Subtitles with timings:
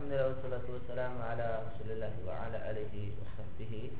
[0.00, 3.92] Alhamdulillah wassalatu wassalamu ala Rasulillah wa ala alihi wa sahbihi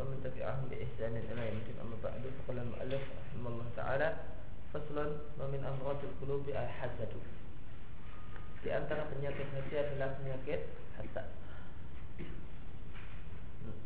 [0.00, 4.08] wa man tabi'ahum bi ihsanin ila yaumil amma ba'du faqala al-mu'allif rahimahullah ta'ala
[4.72, 7.20] faslun wa min amradil qulubi al-hasadu
[8.64, 11.28] di antara penyakit hati adalah penyakit hasad.
[13.60, 13.76] Hmm,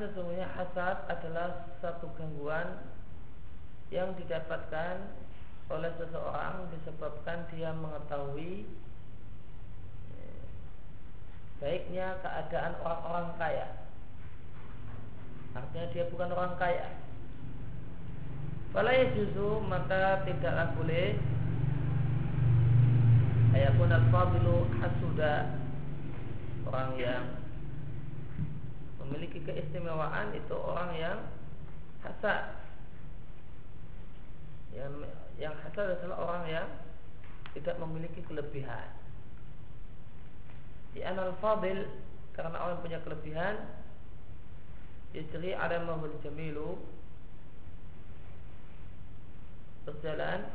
[0.00, 2.86] Sesungguhnya hasad adalah satu gangguan
[3.92, 5.12] yang didapatkan
[5.68, 8.64] oleh seseorang disebabkan dia mengetahui
[10.16, 10.44] eh,
[11.60, 13.68] baiknya keadaan orang-orang kaya.
[15.52, 16.88] Artinya dia bukan orang kaya,
[18.72, 21.20] Fala juzu maka tidaklah boleh
[23.52, 25.60] Ayakun al-fadilu hasuda
[26.64, 27.41] Orang yang
[29.12, 31.18] Memiliki keistimewaan Itu orang yang
[32.00, 32.56] Hasad.
[34.72, 35.06] Yang,
[35.36, 36.68] yang hasad adalah orang yang
[37.52, 38.88] Tidak memiliki kelebihan.
[40.96, 41.84] Di anal fadil
[42.32, 43.60] Karena orang punya kelebihan
[45.12, 46.80] Yajri alamahul jamilu
[49.84, 50.48] berjalan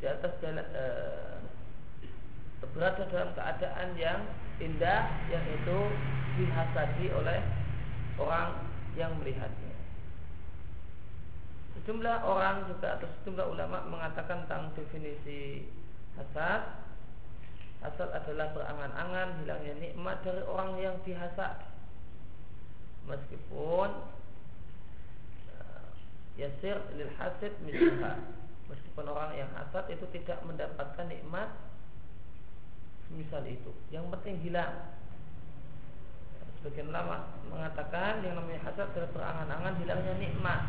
[0.00, 0.84] di atas jalan e,
[2.72, 4.20] berada dalam keadaan yang
[4.60, 5.78] indah yang itu
[6.36, 7.40] dihasadi oleh
[8.20, 9.74] orang yang melihatnya.
[11.80, 15.64] Sejumlah orang juga atau sejumlah ulama mengatakan tentang definisi
[16.20, 16.84] hasad.
[17.80, 21.64] Hasad adalah berangan-angan hilangnya nikmat dari orang yang dihasad.
[23.08, 23.88] Meskipun
[26.36, 28.16] yasir lil hasid misluha
[28.70, 31.52] meskipun orang yang hasad itu tidak mendapatkan nikmat
[33.14, 33.70] misal itu.
[33.90, 34.94] Yang penting hilang.
[36.60, 40.60] Sebagian ulama mengatakan yang namanya hasad adalah berangan-angan hilangnya nikmat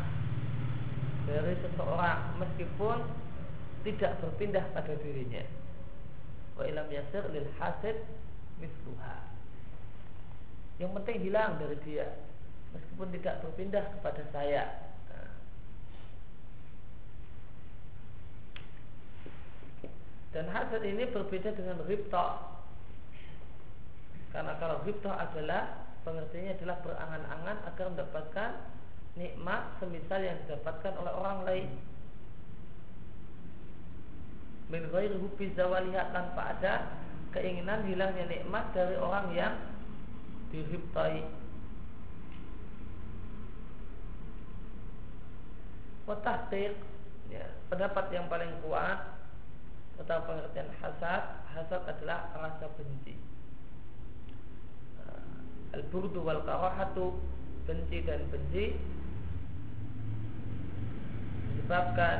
[1.28, 2.98] dari seseorang meskipun
[3.84, 5.44] tidak berpindah pada dirinya.
[6.56, 8.08] Wa ilam yasir lil hasid
[8.56, 9.20] misluha.
[10.80, 12.08] Yang penting hilang dari dia
[12.72, 14.91] meskipun tidak berpindah kepada saya
[20.32, 22.40] Dan hasad ini berbeda dengan ribta
[24.32, 28.50] Karena kalau ribta adalah Pengertiannya adalah berangan-angan Agar mendapatkan
[29.20, 31.68] nikmat Semisal yang didapatkan oleh orang lain.
[34.72, 36.96] Min hubi Tanpa ada
[37.36, 39.54] keinginan hilangnya nikmat Dari orang yang
[40.48, 41.28] diribtai
[46.08, 46.72] Watahtiq
[47.28, 49.11] ya, Pendapat yang paling kuat
[50.00, 51.22] tentang pengertian hasad
[51.52, 53.16] Hasad adalah rasa benci.
[55.00, 57.20] Uh, Al-burdu wal karahatu
[57.68, 58.76] Benci dan benci
[61.52, 62.18] Disebabkan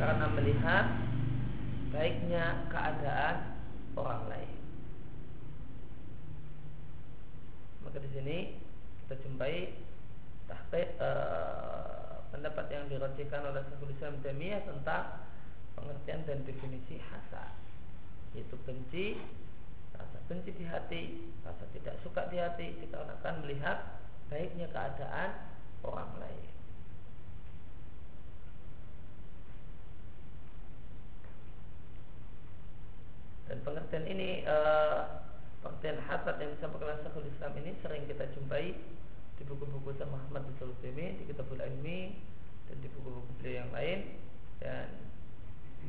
[0.00, 0.86] Karena melihat
[1.92, 3.52] Baiknya keadaan
[4.00, 4.56] orang lain.
[7.84, 8.38] Maka di sini
[9.04, 9.76] kita jumpai
[10.96, 12.01] uh,
[12.32, 15.20] pendapat yang dirojihkan oleh Syekhul Islam Jamiyah tentang
[15.76, 17.52] pengertian dan definisi hasad
[18.32, 19.20] yaitu benci
[19.92, 24.00] rasa benci di hati rasa tidak suka di hati dikarenakan melihat
[24.32, 25.30] baiknya keadaan
[25.84, 26.48] orang lain.
[33.52, 35.20] Dan pengertian ini uh,
[35.60, 38.72] pengertian hasad yang disampaikan oleh Syekhul Islam ini sering kita jumpai
[39.42, 42.14] di buku-buku Syekh Muhammad Abdul Utsaimin di Kitabul Ilmi
[42.70, 43.98] dan di buku-buku beliau yang lain.
[44.62, 44.86] Dan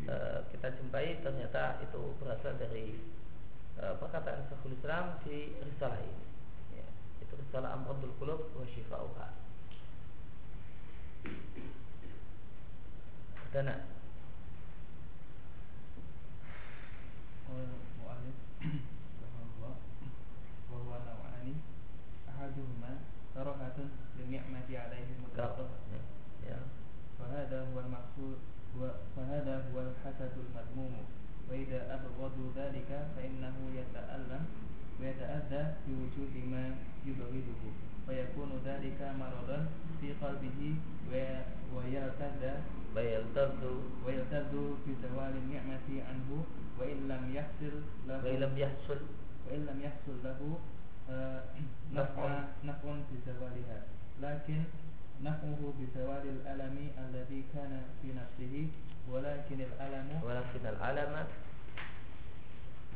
[0.09, 0.15] e,
[0.49, 2.97] kita jumpai ternyata itu berasal dari
[3.77, 6.25] e, perkataan Syekhul Islam di risalah ini.
[6.81, 6.87] Ya,
[7.21, 9.29] itu risalah Amrul Qulub wa Shifa'uha
[13.37, 13.85] Perdana
[18.01, 18.37] mu'alif
[19.21, 19.77] bahwa
[20.73, 21.61] bahwa nawani
[22.25, 23.02] ahaduhuma
[23.35, 25.69] alaihim Gatot.
[25.91, 26.01] Ya.
[26.49, 26.59] ya.
[27.23, 28.37] فهذا هو المقصود
[29.15, 30.93] فهذا هو الحسد المذموم
[31.49, 34.43] وإذا أبغضوا ذلك فإنه يتألم
[34.99, 36.75] ويتأذى بوجود ما
[37.05, 37.63] يبغضه
[38.07, 39.59] فيكون ذلك مرضا
[40.01, 40.75] في قلبه
[41.75, 42.43] ويرتد
[42.95, 43.63] ويلتذ
[44.05, 44.53] ويلتذ
[44.85, 46.29] بزوال النعمة عنه
[46.79, 47.75] وإن لم يحصل
[48.07, 48.99] له وإن لم يحصل
[49.47, 50.39] وإن لم يحصل له
[51.93, 53.79] نفع نفع بزوالها
[54.21, 54.63] لكن
[55.23, 58.67] نفعه بزوال الألم الذي كان في نفسه
[59.11, 61.27] ولكن الألم ولكن الألم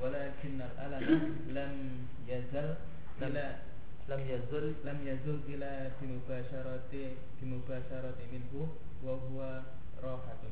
[0.01, 1.73] ولكن الألم لم
[2.27, 2.75] يزل
[3.21, 3.55] إلى
[4.09, 6.91] لم يزل لم يزل إلى بمباشرة
[7.41, 8.67] بمباشرة منه
[9.03, 9.61] وهو
[10.03, 10.43] راحة.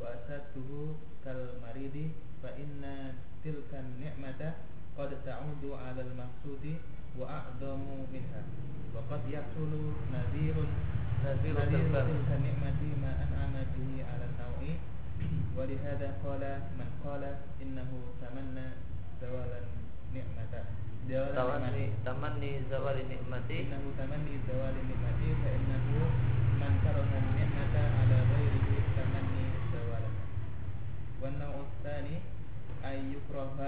[0.00, 0.70] وأشده
[1.24, 2.10] كالمريض
[2.42, 2.82] فإن
[3.44, 4.52] تلك النعمة
[4.98, 6.76] قد تعود على المقصود
[7.18, 7.80] وأعظم
[8.12, 8.42] منها
[8.94, 9.72] وقد يحصل
[10.12, 10.54] نذير
[11.24, 14.60] نذير تلك النعمة ما أنعم به على النوع
[15.56, 16.42] ولهذا قال
[16.78, 17.22] من قال
[17.62, 17.90] إنه
[18.22, 18.66] تمنى
[19.22, 20.54] زوال النعمة
[21.08, 25.86] تمني تمني زوال النعمة إنه تمني زوال النعمة فإنه
[26.60, 30.24] من كره النعمة على غيره تمني زوالها.
[31.22, 32.16] والنوع الثاني
[32.84, 33.58] أن يكره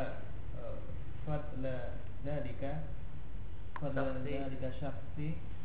[1.26, 1.64] فضل
[2.26, 2.62] ذلك
[3.85, 5.17] فضل ذلك الشخص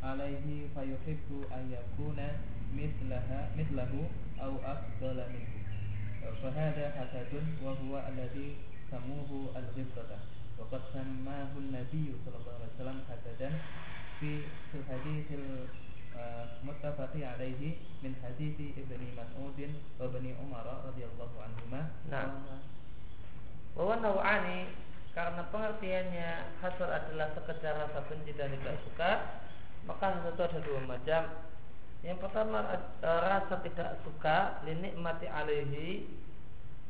[0.02, 2.18] عليه فيحب أن يكون
[2.76, 3.92] مثلها مثله
[4.40, 5.52] أو أفضل منه.
[6.42, 7.32] فهذا حسد
[7.64, 8.56] وهو الذي
[8.90, 10.18] سموه الغبطة.
[10.58, 13.50] وقد سماه النبي صلى الله عليه وسلم حسدا
[14.20, 14.40] في
[14.74, 15.26] الحديث
[16.12, 17.62] المتفق عليه
[18.04, 19.60] من حديث ابن مسعود
[20.00, 21.80] وابن عمر رضي الله عنهما.
[22.10, 22.30] نعم.
[23.76, 24.66] bahwa nawani
[25.10, 26.30] karena pengertiannya
[26.62, 29.10] hasad adalah sekedar rasa benci dan tidak suka
[29.88, 31.22] maka itu ada dua macam
[32.00, 32.64] yang pertama
[33.02, 36.20] rasa tidak suka linikmati alaihi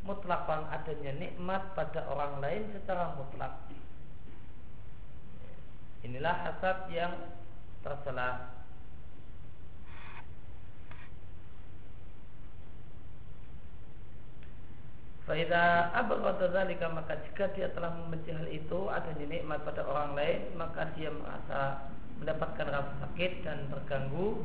[0.04, 3.52] mutlakan adanya nikmat pada orang lain secara mutlak.
[6.00, 7.12] Inilah hasad yang
[7.84, 8.59] tercela.
[15.30, 20.42] Faida abghadha dzalika maka jika dia telah membenci hal itu adanya nikmat pada orang lain
[20.58, 21.86] maka dia merasa
[22.18, 24.42] mendapatkan rasa sakit dan terganggu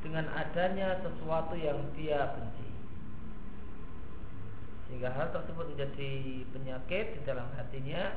[0.00, 2.64] dengan adanya sesuatu yang dia benci.
[4.88, 6.12] Sehingga hal tersebut menjadi
[6.48, 8.16] penyakit di dalam hatinya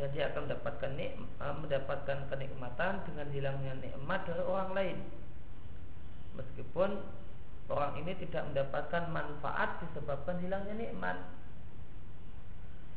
[0.00, 4.98] dan dia akan mendapatkan nik, eh, mendapatkan kenikmatan dengan hilangnya nikmat dari orang lain.
[6.40, 7.19] Meskipun
[7.70, 11.16] orang ini tidak mendapatkan manfaat disebabkan hilangnya nikmat.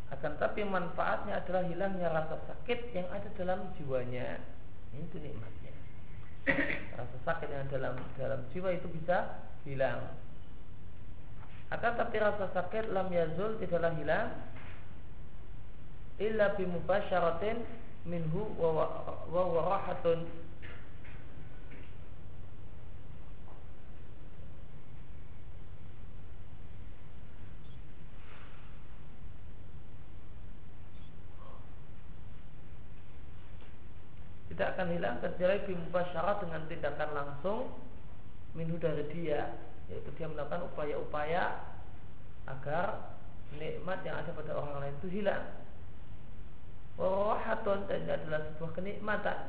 [0.10, 4.42] Akan tapi manfaatnya adalah hilangnya rasa sakit yang ada dalam jiwanya.
[4.94, 5.74] Itu nikmatnya.
[7.00, 10.06] Rasa sakit yang dalam dalam jiwa itu bisa hilang.
[11.74, 14.38] Akan tapi rasa sakit lam yazul tidaklah hilang.
[16.22, 17.58] Illa bi mubasyaratin
[18.06, 18.86] minhu wa
[19.26, 20.30] wa rahatun
[34.54, 35.58] tidak akan hilang kecuali
[36.14, 37.74] syarat dengan tindakan langsung
[38.54, 39.50] minhu dari dia
[39.90, 41.74] yaitu dia melakukan upaya-upaya
[42.46, 43.18] agar
[43.58, 45.44] nikmat yang ada pada orang lain itu hilang.
[46.94, 49.40] Warahatun dan ini adalah sebuah kenikmatan.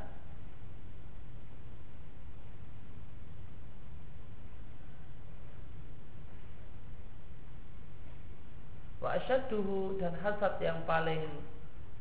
[9.04, 11.20] Wa asyadduhu dan hasad yang paling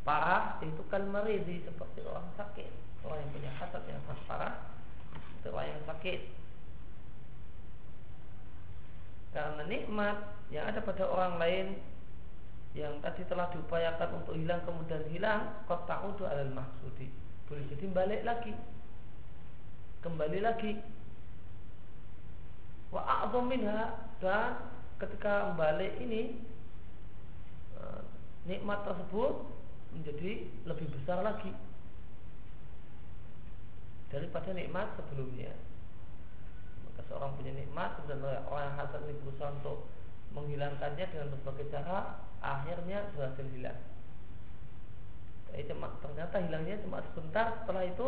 [0.03, 2.69] parah itu kalmaridi seperti orang sakit.
[3.03, 4.53] Orang yang punya hasad yang sangat parah
[5.15, 6.19] itu orang yang sakit.
[9.33, 10.17] Karena nikmat
[10.53, 11.67] yang ada pada orang lain
[12.77, 18.21] yang tadi telah diupayakan untuk hilang kemudian hilang kota untuk alal maksudi boleh jadi balik
[18.25, 18.53] lagi.
[20.01, 20.73] Kembali lagi.
[22.89, 24.57] Wa minha dan
[24.97, 26.41] ketika balik ini
[27.77, 28.01] eh,
[28.49, 29.45] nikmat tersebut
[29.95, 31.53] menjadi lebih besar lagi.
[34.09, 35.53] Daripada nikmat sebelumnya.
[37.09, 39.85] Seorang punya nikmat dan orang hasad ini berusaha untuk
[40.33, 43.77] menghilangkannya dengan berbagai cara akhirnya berhasil hilang.
[45.53, 48.07] Jadi ternyata hilangnya cuma sebentar setelah itu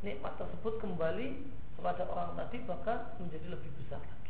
[0.00, 1.28] nikmat tersebut kembali
[1.76, 4.25] kepada orang tadi bahkan menjadi lebih besar lagi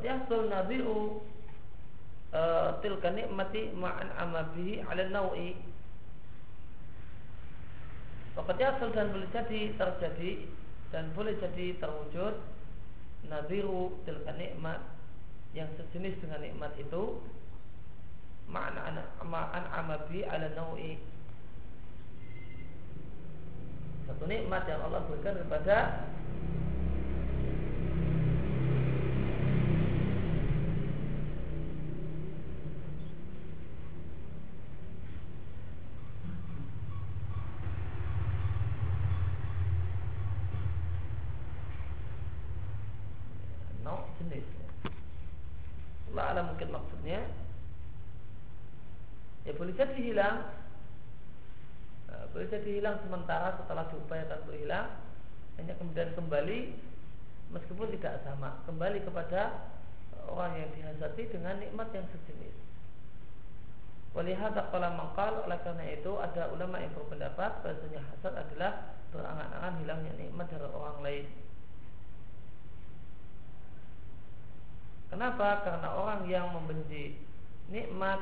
[0.00, 1.20] Faqad yahsul nadhi'u
[2.32, 5.60] uh, tilka nikmati ma'an amabihi ala nawi
[8.32, 10.48] Faqad yahsul dan boleh jadi terjadi
[10.88, 12.32] dan boleh jadi terwujud
[13.28, 14.80] nadhiru tilka nikmat
[15.52, 17.20] yang sejenis dengan nikmat itu
[18.48, 20.96] ma'an ma'an amabi ala nawi
[24.08, 26.08] satu nikmat yang Allah berikan kepada
[49.80, 50.36] jadi hilang.
[52.10, 54.88] Eh, boleh jadi hilang sementara setelah diupayakan untuk hilang.
[55.56, 56.58] Hanya kemudian kembali
[57.50, 59.72] meskipun tidak sama kembali kepada
[60.30, 62.54] orang yang dihasati dengan nikmat yang sejenis.
[64.10, 70.12] Walihada kala mangkal oleh karena itu ada ulama yang berpendapat bahasanya hasad adalah berangan-angan hilangnya
[70.18, 71.26] nikmat dari orang lain.
[75.10, 75.66] Kenapa?
[75.66, 77.18] Karena orang yang membenci
[77.70, 78.18] nikmat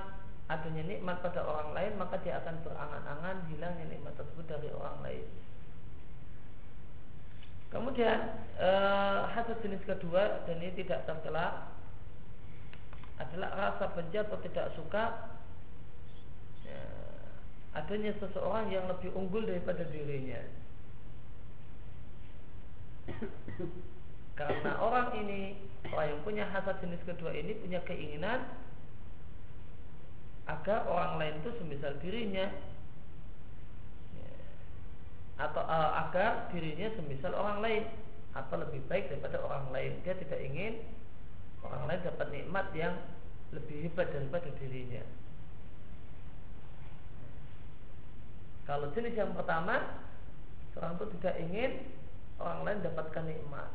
[0.48, 5.28] adanya nikmat pada orang lain maka dia akan berangan-angan hilangnya nikmat tersebut dari orang lain.
[7.68, 8.18] Kemudian
[8.56, 11.68] eh, hasad jenis kedua dan ini tidak tercela
[13.20, 15.36] adalah rasa benci atau tidak suka
[16.64, 16.80] ya,
[17.76, 20.40] adanya seseorang yang lebih unggul daripada dirinya.
[24.38, 25.58] Karena orang ini
[25.90, 28.46] orang yang punya hasad jenis kedua ini punya keinginan
[30.46, 32.46] agar orang lain itu semisal dirinya.
[34.14, 34.30] Ya,
[35.42, 37.84] atau uh, agar dirinya semisal orang lain
[38.38, 39.98] atau lebih baik daripada orang lain.
[40.06, 40.86] Dia tidak ingin
[41.66, 42.94] orang lain dapat nikmat yang
[43.50, 45.02] lebih hebat daripada dirinya.
[48.70, 49.98] Kalau jenis yang pertama
[50.76, 51.70] seorang itu tidak ingin
[52.38, 53.66] orang lain dapatkan nikmat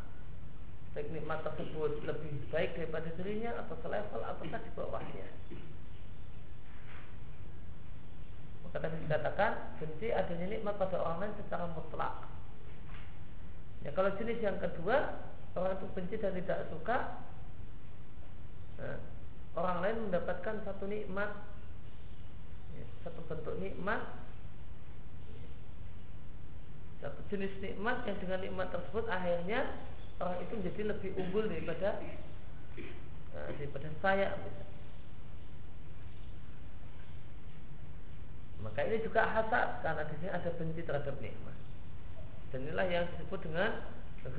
[0.93, 5.27] baik nikmat tersebut lebih baik daripada dirinya atau selevel ataukah di bawahnya
[8.73, 12.25] Maka tadi dikatakan benci adanya nikmat pada orang lain secara mutlak.
[13.85, 15.13] Ya kalau jenis yang kedua
[15.53, 17.21] orang itu benci dan tidak suka,
[18.81, 18.97] nah,
[19.53, 21.29] orang lain mendapatkan satu nikmat,
[22.73, 24.01] ya, satu bentuk nikmat,
[26.97, 29.69] satu jenis nikmat yang dengan nikmat tersebut akhirnya
[30.22, 31.98] orang itu menjadi lebih unggul daripada
[33.34, 34.38] uh, daripada saya.
[38.63, 41.58] Maka ini juga hasad karena di sini ada benci terhadap nikmat.
[42.53, 43.82] Dan inilah yang disebut dengan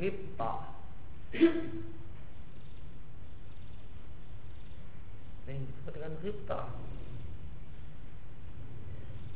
[0.01, 0.53] ribta.
[5.45, 6.61] Ini disebut dengan ribta.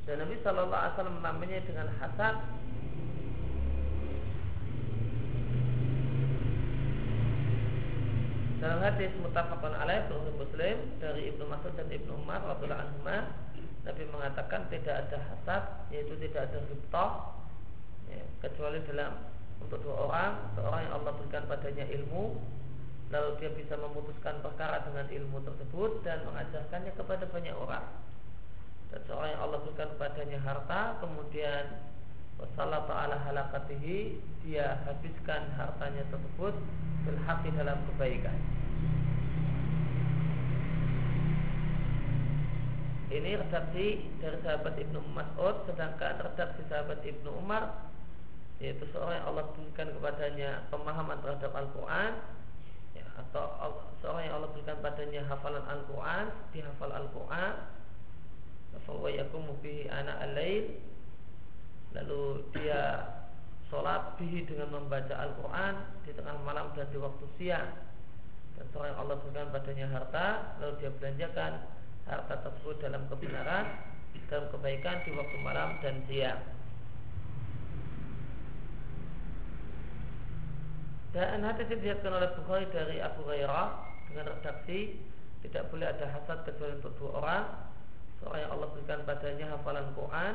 [0.08, 2.40] Dan Nabi Shallallahu Alaihi Wasallam menamainya dengan hasad
[8.58, 10.02] Dalam hadis mutafakun alaih
[10.34, 12.98] Muslim dari Ibnu Mas'ud dan Ibnu Umar radhiyallahu anhu
[13.86, 15.62] Nabi mengatakan tidak ada hasad
[15.94, 17.38] yaitu tidak ada ribtah
[18.10, 19.14] ya, kecuali dalam
[19.62, 22.34] untuk dua orang seorang yang Allah berikan padanya ilmu
[23.08, 27.86] lalu dia bisa memutuskan perkara dengan ilmu tersebut dan mengajarkannya kepada banyak orang.
[28.92, 31.64] Dan seorang yang Allah berikan padanya harta kemudian
[32.38, 36.54] wassalatu ala halakatihi dia habiskan hartanya tersebut
[37.04, 38.38] berhati dalam kebaikan.
[43.08, 47.88] Ini redaksi dari sahabat Ibnu Mas'ud Sedangkan redaksi sahabat Ibnu Umar
[48.60, 52.20] Yaitu seorang yang Allah berikan kepadanya Pemahaman terhadap Al-Quran
[52.92, 53.48] ya, Atau
[54.04, 57.54] seorang yang Allah berikan padanya Hafalan Al-Quran Dihafal Al-Quran
[58.84, 60.76] Fahuwa yakumu bihi anak al-lail
[61.96, 63.14] Lalu dia
[63.68, 65.74] Sholat bihi dengan membaca Al-Quran
[66.08, 67.68] Di tengah malam dan di waktu siang.
[68.56, 70.26] Dan seorang yang Allah berikan padanya harta
[70.60, 71.52] Lalu dia belanjakan
[72.08, 73.88] harta tersebut dalam kebenaran
[74.28, 76.40] dalam kebaikan di waktu malam dan siang.
[81.16, 83.68] Dan hadis dilihatkan oleh Bukhari dari Abu Hurairah
[84.12, 85.00] dengan redaksi
[85.40, 87.44] tidak boleh ada hasad kecuali untuk dua orang.
[88.20, 90.34] Seorang yang Allah berikan padanya hafalan Quran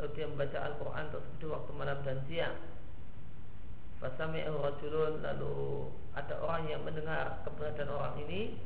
[0.00, 2.56] lalu dia membaca Al-Quran tersebut di waktu malam dan siang.
[4.02, 8.58] Fasami'u rajulun lalu ada orang yang mendengar keberadaan orang ini.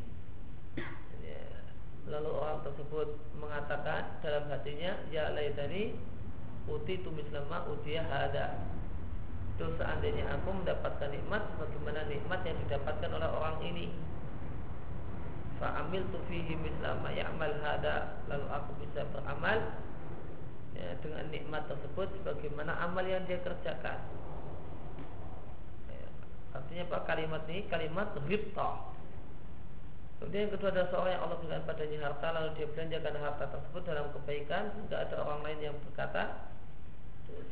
[2.07, 5.99] Lalu orang tersebut mengatakan dalam hatinya Ya laitani
[6.71, 8.63] uti tumis lama utia hada
[9.55, 13.87] Itu seandainya aku mendapatkan nikmat Bagaimana nikmat yang didapatkan oleh orang ini?
[15.59, 19.57] Fa'amil tu fihi mislama ya'mal hada lalu aku bisa beramal
[20.77, 23.99] ya, dengan nikmat tersebut sebagaimana amal yang dia kerjakan.
[25.89, 26.07] Ya,
[26.53, 26.99] artinya apa?
[27.09, 28.97] Kalimat ini kalimat ribta
[30.17, 33.83] Kemudian yang kedua adalah seorang yang Allah berikan padanya harta lalu dia belanjakan harta tersebut
[33.85, 34.63] dalam kebaikan.
[34.73, 36.23] Sehingga ada orang lain yang berkata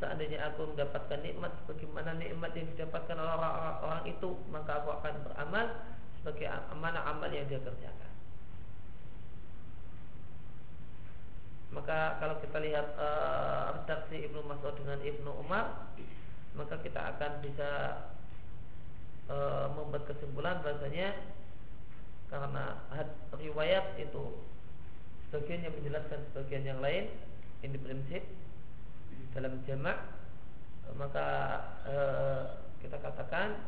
[0.00, 5.66] seandainya aku mendapatkan nikmat sebagaimana nikmat yang didapatkan oleh orang-orang itu maka aku akan beramal
[6.22, 6.46] sebagai
[6.80, 8.13] mana amal yang dia kerjakan.
[11.74, 15.90] Maka kalau kita lihat uh, redaksi Ibnu Mas'ud dengan Ibnu Umar,
[16.54, 17.70] maka kita akan bisa
[19.26, 21.18] uh, membuat kesimpulan bahasanya
[22.30, 22.78] karena
[23.34, 24.38] riwayat itu
[25.28, 27.10] sebagian yang menjelaskan sebagian yang lain
[27.66, 28.22] ini prinsip
[29.34, 29.98] dalam jamak
[30.94, 31.26] maka
[31.90, 32.42] uh,
[32.78, 33.58] kita katakan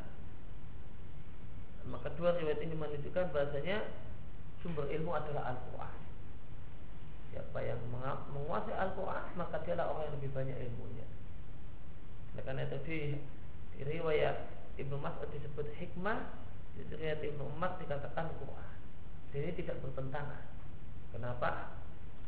[1.86, 3.86] maka dua riwayat ini menunjukkan bahasanya
[4.62, 6.05] sumber ilmu adalah Al-Quran.
[7.36, 7.76] Siapa yang
[8.32, 11.04] menguasai Al-Quran maka dialah orang yang lebih banyak ilmunya.
[12.32, 13.00] Oleh karena itu di,
[13.76, 14.36] di riwayat
[14.80, 16.32] Ibnu Mas'ud disebut hikmah,
[16.80, 18.72] di riwayat Ibnu Umar dikatakan Quran.
[19.36, 20.48] Ini tidak bertentangan.
[21.12, 21.76] Kenapa?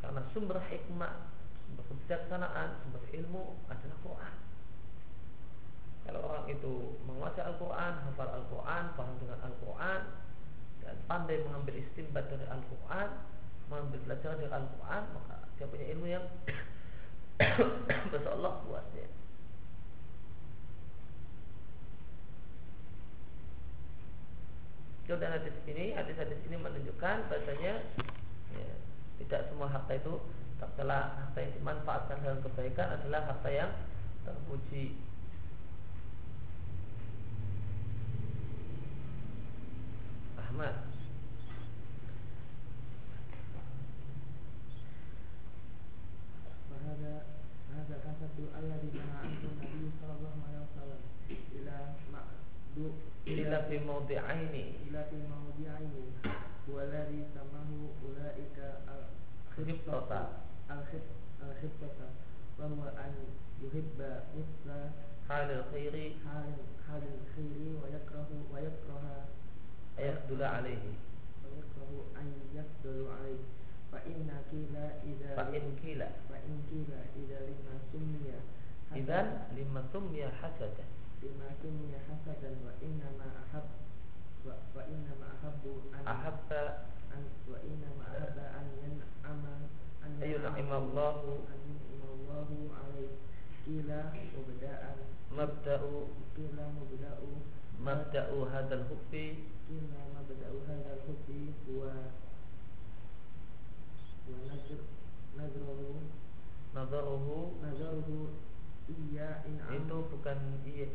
[0.05, 1.25] Karena sumber hikmah,
[1.65, 4.35] sumber kebijaksanaan, sumber ilmu adalah Quran.
[6.05, 10.01] Kalau orang itu menguasai Al-Quran, hafal Al-Quran, paham dengan Al-Quran,
[10.85, 13.09] dan pandai mengambil istimbat dari Al-Quran,
[13.69, 16.25] mengambil pelajaran dari Al-Quran, maka dia punya ilmu yang
[18.11, 19.07] Masya Allah buatnya.
[25.09, 27.81] Dan hadis ini, hadis-hadis ini menunjukkan bahasanya
[28.53, 28.71] ya,
[29.25, 30.21] tidak semua harta itu
[30.61, 33.73] tercela harta yang dimanfaatkan dalam kebaikan adalah harta yang
[34.29, 35.01] terpuji
[40.37, 40.77] Ahmad
[46.88, 47.14] وهذا
[47.76, 51.02] هذا الحسد الذي نهى عنه النبي صلى الله عليه وسلم
[51.56, 51.76] إلى
[52.14, 52.92] معدو
[53.28, 55.92] إلى في موضعين إلى في موضعين
[56.70, 57.72] هو الذي سماه
[58.06, 58.58] أولئك
[59.58, 60.30] الخبطة
[61.42, 62.08] الخبطة
[62.60, 63.14] وهو أن
[63.64, 64.00] يحب
[64.38, 64.90] مثل
[65.30, 66.54] حال الخير حال
[66.88, 69.26] حال الخير ويكره ويكره
[70.00, 70.86] يفضل عليه
[71.44, 73.44] ويكره أن يفضل عليه
[73.91, 75.45] Fa kila idza fa
[75.81, 76.37] kila fa
[76.69, 78.39] kila idza lima summiya
[78.95, 79.19] idza
[79.57, 80.85] lima summiya hasada
[81.25, 83.67] lima summiya hasadan wa inna ma ahab
[84.45, 86.63] wa, wa inna ma ahabu an ahabba.
[87.17, 89.55] an wa inna ma ahabba an yan'ama
[90.05, 91.49] an yan'ama Allahu.
[91.49, 93.29] an yan'ama Allahu alaihi
[93.69, 94.01] kila
[94.33, 94.99] mubda'an.
[95.37, 96.09] Mabda'u.
[96.33, 97.31] Kila mubda'u.
[97.85, 99.45] Mabda'u hadzal hubbi.
[99.69, 101.53] Kila mabda'u hadal hubbi.
[101.69, 101.93] Wa
[106.75, 107.59] nazaruhu.
[107.63, 108.21] Nazaruhu.
[108.89, 110.89] Iya in itu bukan iya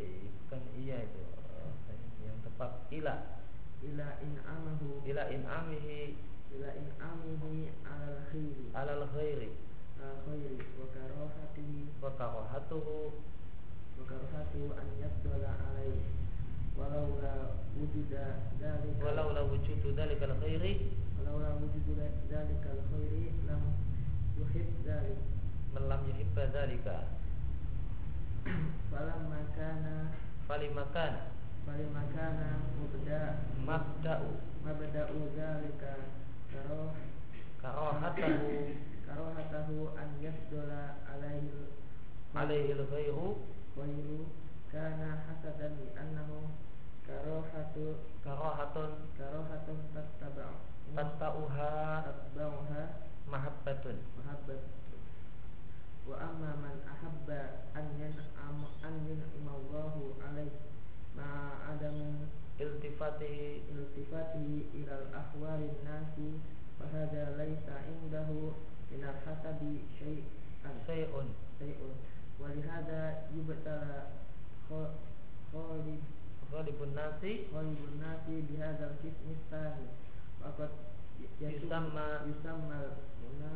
[0.45, 1.23] bukan iya itu.
[1.89, 2.89] Eh, yang tepat.
[2.89, 3.15] Ila.
[3.85, 5.05] Ila in amahu.
[5.05, 6.17] Ila in amihi.
[6.57, 8.65] Ila in amihi alal khairi.
[8.73, 9.51] Alal khairi.
[10.01, 10.57] Alal khairi.
[10.77, 13.13] Wa karahatihi wa karahatuhu
[13.93, 16.22] wa karahatuhu an yabdala alaihi
[16.79, 17.33] walaula
[17.77, 18.23] wujuda
[18.59, 20.73] dzalika walaula wujudu dzalikal khairi.
[21.17, 21.91] Walaula wujudu
[22.29, 23.61] dzalikal khairi lam
[24.37, 25.19] yuhib dzalik.
[25.73, 26.95] Man lam yuhibba dzalika.
[28.91, 29.95] Falamma kana
[30.47, 31.21] falimma kana
[31.65, 33.21] falimma kana mubda
[33.67, 34.31] mabda'u.
[34.65, 35.91] mabda'u dzalika
[36.51, 36.91] karoh
[37.61, 38.91] karahatahu.
[39.13, 41.69] karohatahu an yasdola alaihi
[42.33, 43.37] alaihi al-ghairu
[43.77, 44.19] ghairu
[44.73, 46.49] kana hasadan li annahu
[47.05, 50.57] karohatu karahatun karohatun tattaba'u.
[50.97, 52.81] Tatta'uha tatba'uha
[53.29, 53.97] mahabbatun.
[54.17, 54.61] Mahabbat
[56.03, 60.59] wa amma man ahabba an yan'am an yan'amallahu alaihi
[61.15, 62.27] ma adamu
[62.59, 63.63] iltifatihi.
[63.71, 66.41] iltifatihi ila al-ahwali nasi
[66.75, 68.51] fa hadha laysa indahu
[68.91, 71.31] min al-hasabi syai'an sayun
[71.61, 71.95] syai'un
[72.41, 74.11] wa lihada yubtala
[74.69, 76.01] khalid
[76.51, 79.87] ghalibun nasi khalibun nasi bihadha al-qismi tsani
[80.41, 80.71] faqad
[81.39, 82.79] Yusamma- yusamma
[83.21, 83.51] muna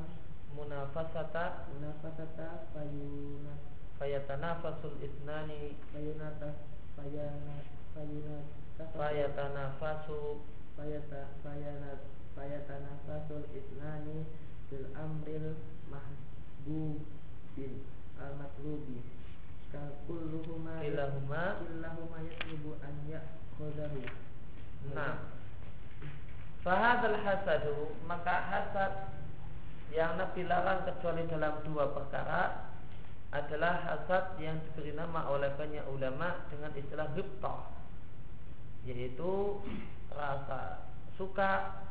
[0.56, 1.68] munafasata.
[1.74, 3.54] munafasata fayuna
[4.00, 6.54] fayatanafasul isnani fayunata
[6.96, 7.56] fayana
[7.94, 10.40] fayunata fayatanafasu.
[10.78, 11.92] Fayata fayana
[12.38, 14.24] fayatanafasul isnani
[14.70, 15.58] fil amril
[15.90, 17.82] mahbubin
[18.22, 19.02] al matlubi
[20.08, 21.60] kulluhuma kilahuma.
[21.60, 24.00] Kulluhuma yatlubu an ya'khudhahu
[24.96, 25.28] nah.
[26.64, 28.94] Fahadal hasadu maka hasad
[29.92, 32.68] yang Nabi larang kecuali dalam dua perkara
[33.32, 37.72] adalah hasad yang diberi nama oleh banyak ulama dengan istilah hibtah
[38.88, 39.60] yaitu
[40.16, 40.88] rasa
[41.20, 41.84] suka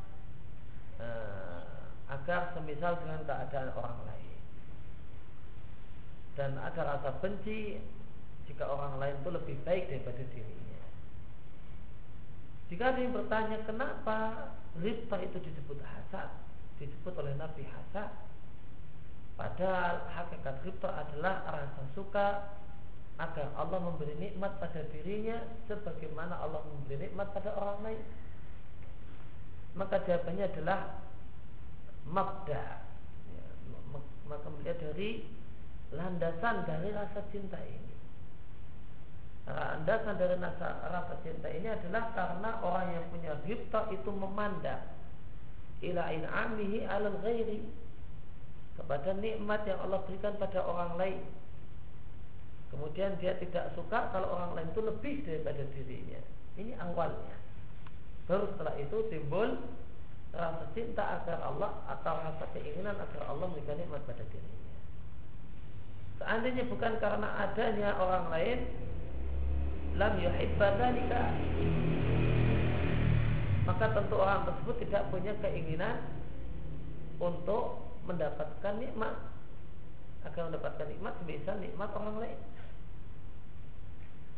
[0.96, 1.64] eh,
[2.08, 4.25] agar semisal dengan keadaan orang lain
[6.36, 7.80] dan ada rasa benci
[8.46, 10.84] jika orang lain itu lebih baik daripada dirinya.
[12.68, 14.18] Jika ada yang bertanya kenapa
[14.78, 16.28] ribta itu disebut hasad,
[16.76, 18.12] disebut oleh Nabi hasad,
[19.34, 22.28] padahal hakikat ribta adalah rasa suka
[23.16, 28.02] agar Allah memberi nikmat pada dirinya sebagaimana Allah memberi nikmat pada orang lain.
[29.72, 31.00] Maka jawabannya adalah
[32.08, 32.66] mabda.
[33.32, 33.46] Ya,
[34.28, 35.24] maka melihat dari
[35.94, 37.94] landasan dari rasa cinta ini.
[39.46, 44.82] Landasan dari rasa, rasa cinta ini adalah karena orang yang punya hibta itu memandang
[45.84, 47.62] ila in'amihi alal ghairi
[48.80, 51.20] kepada nikmat yang Allah berikan pada orang lain
[52.76, 56.20] Kemudian dia tidak suka kalau orang lain itu lebih daripada dirinya.
[56.58, 57.36] Ini awalnya.
[58.26, 59.54] Baru setelah itu timbul
[60.34, 64.75] rasa cinta agar Allah atau rasa keinginan agar Allah memberikan nikmat pada dirinya.
[66.16, 68.58] Seandainya bukan karena adanya orang lain,
[70.00, 70.68] lam yuhibba.
[73.66, 76.00] Maka tentu orang tersebut tidak punya keinginan
[77.18, 79.14] untuk mendapatkan nikmat
[80.26, 82.38] agar mendapatkan nikmat sebisa nikmat orang lain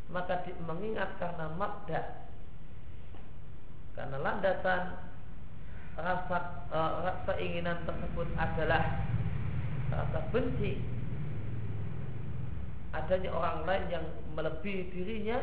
[0.08, 2.02] maka di, mengingat karena mabda
[3.92, 4.96] karena landasan
[5.98, 6.38] rasa
[6.72, 9.04] e, rasa keinginan tersebut adalah
[9.92, 10.80] rasa benci
[12.92, 15.38] adanya orang lain yang melebihi dirinya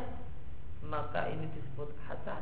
[0.85, 2.41] maka ini disebut hasad.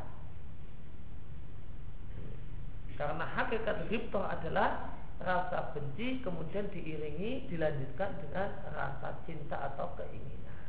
[2.94, 10.62] Karena hakikat ghibtah adalah rasa benci kemudian diiringi dilanjutkan dengan rasa cinta atau keinginan.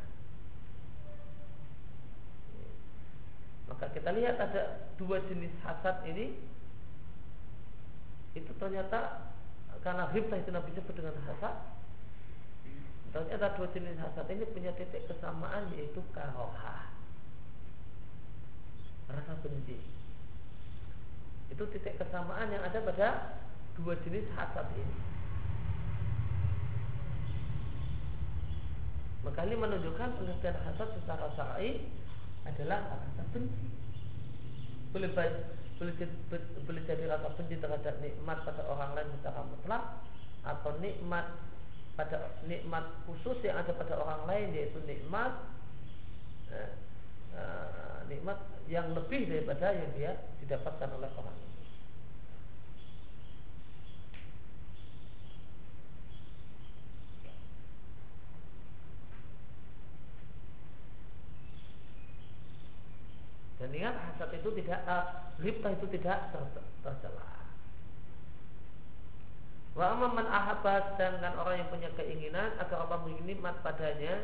[3.70, 6.34] Maka kita lihat ada dua jenis hasad ini.
[8.34, 9.32] Itu ternyata
[9.86, 11.56] karena ghibtah itu Nabi sebut dengan hasad
[13.16, 16.92] ternyata dua jenis hasad ini punya titik kesamaan yaitu karoha
[19.08, 19.80] rasa benci.
[21.48, 23.40] Itu titik kesamaan yang ada pada
[23.80, 24.98] dua jenis hasad ini.
[29.24, 31.88] Maka ini menunjukkan pengertian hasad secara syar'i
[32.44, 33.66] adalah rasa benci.
[34.92, 35.96] Boleh boleh,
[36.68, 40.04] boleh jadi rasa benci terhadap nikmat pada orang lain secara mutlak
[40.44, 41.55] atau nikmat
[41.96, 45.32] pada nikmat khusus yang ada pada orang lain yaitu nikmat
[46.52, 46.72] eh,
[47.36, 48.36] eh, nikmat
[48.68, 50.12] yang lebih daripada yang dia
[50.44, 51.36] didapatkan oleh orang
[63.66, 66.18] Dan ingat hasad itu tidak uh, itu tidak
[66.86, 67.45] tercela.
[69.76, 74.24] Wa man ahabba sedangkan orang yang punya keinginan agar Allah nikmat padanya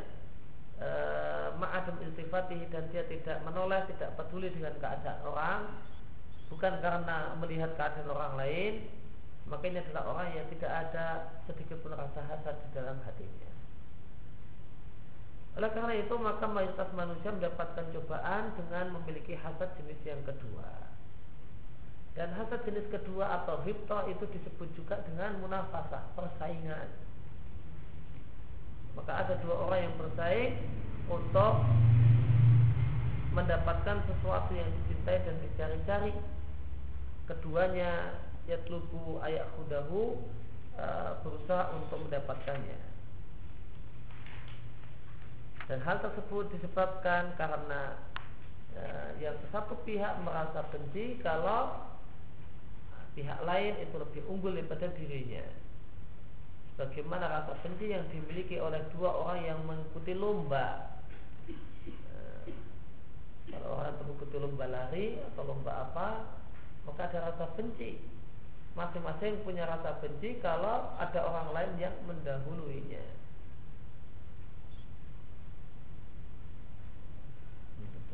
[0.79, 5.61] uh, ma'adam iltifatihi dan dia tidak menoleh, tidak peduli dengan keadaan orang
[6.47, 8.73] bukan karena melihat keadaan orang lain
[9.51, 11.05] maka ini adalah orang yang tidak ada
[11.43, 13.51] sedikit pun rasa hasad di dalam hatinya.
[15.59, 20.90] Oleh karena itu maka mayoritas manusia mendapatkan cobaan dengan memiliki hasad jenis yang kedua.
[22.11, 26.91] Dan hasad jenis kedua atau hipto itu disebut juga dengan munafasah, persaingan.
[28.99, 30.59] Maka ada dua orang yang bersaing
[31.07, 31.53] untuk
[33.31, 36.13] mendapatkan sesuatu yang dicintai dan dicari-cari.
[37.31, 40.19] Keduanya yatlubu ayat hudahu
[40.75, 42.91] eh, berusaha untuk mendapatkannya.
[45.71, 47.95] Dan hal tersebut disebabkan karena
[48.75, 48.87] ya,
[49.31, 51.91] yang satu pihak merasa benci kalau
[53.17, 55.43] pihak lain itu lebih unggul daripada dirinya.
[56.79, 60.97] Bagaimana rasa benci yang dimiliki oleh dua orang yang mengikuti lomba.
[61.91, 62.47] Eh,
[63.51, 66.07] kalau orang mengikuti lomba lari atau lomba apa,
[66.87, 67.99] maka ada rasa benci.
[68.71, 73.21] Masing-masing punya rasa benci kalau ada orang lain yang mendahuluinya.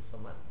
[0.07, 0.46] somat munafisa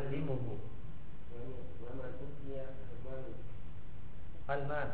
[0.00, 0.56] yu'allimuhu
[4.48, 4.88] Al-mal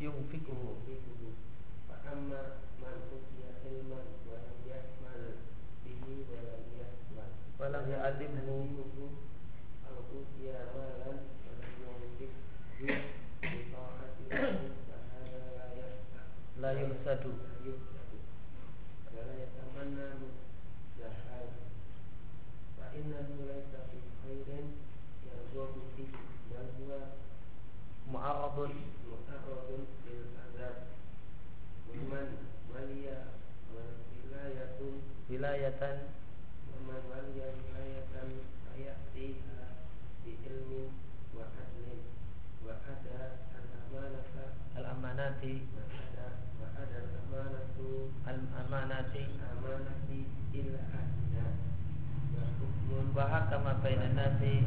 [0.00, 0.68] Yungfikuhu
[1.88, 2.40] Fa'amma
[2.80, 2.96] man
[3.68, 5.24] ilman Walam yasmal
[5.84, 9.08] Bihi walam yasmal Walam Al Walam
[28.11, 28.71] mu'arradun
[29.05, 30.77] معرض للعذاب
[31.89, 32.27] ومن
[32.73, 33.07] ولي
[33.73, 34.79] ولاية
[35.29, 35.97] wilayatan
[36.71, 38.05] ومن ولي ولاية
[38.65, 39.61] فيأتيها
[40.25, 40.71] بعلم
[41.35, 41.89] وعدل
[42.65, 43.21] وأدى
[43.57, 44.23] الأمانة
[44.77, 46.27] al amanati وأدى
[46.61, 47.77] وأدى الأمانة
[48.29, 50.09] al amanati الأمانة
[50.53, 51.18] إلى أهلها
[52.90, 54.66] membahas kama bainan nasi.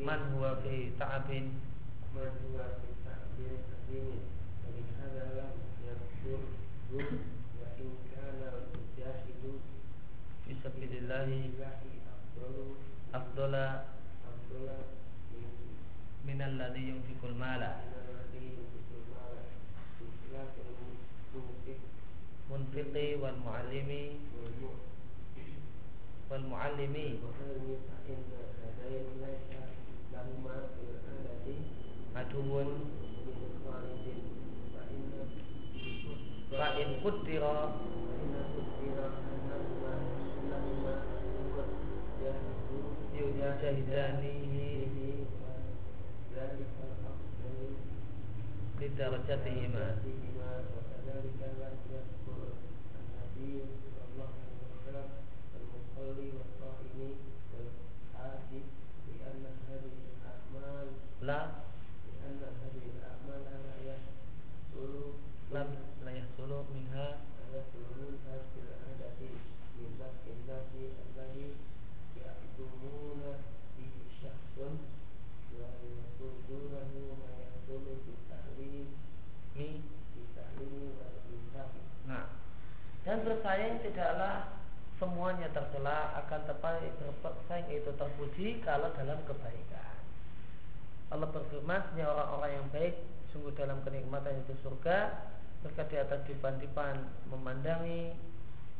[0.00, 1.60] Man huwa fi ta'abin
[2.16, 4.08] man huwa fi ta'abin azim
[4.64, 5.54] wa min hadha lam
[5.86, 6.42] yakun
[11.09, 11.29] لله
[11.65, 12.55] أفضل
[13.15, 13.65] afdala
[14.27, 14.67] أفضل
[16.25, 19.33] من min alladhi yunfikul mala من الذي ينفق المال
[20.01, 21.79] بخلاف المنفق
[22.49, 24.03] munfiqi wal muallimi
[24.37, 24.79] والمؤمن
[26.29, 28.21] wal muallimi وغيره فإن
[28.61, 29.15] هذين
[43.29, 45.17] جاهدوا yujahidanihi به
[46.35, 47.75] ذلك الأفضل
[48.81, 52.39] lidarajatihima فيهما وكذلك لم يذكر
[52.99, 55.09] النبي صلى الله عليه وسلم
[55.59, 56.99] المصلي والصائم
[57.53, 58.49] والحاج
[59.07, 60.87] لأن هذه الأعمال
[61.21, 61.39] la
[82.04, 82.26] Nah,
[83.06, 84.60] dan bersaing tidaklah
[85.00, 86.92] semuanya tercela akan tetapi
[87.24, 89.96] bersaing itu terpuji kalau dalam kebaikan.
[91.10, 92.94] Allah berfirman, "Sesungguhnya orang-orang yang baik
[93.32, 95.24] sungguh dalam kenikmatan itu surga,
[95.64, 96.96] mereka di atas dipan-dipan
[97.32, 98.12] memandangi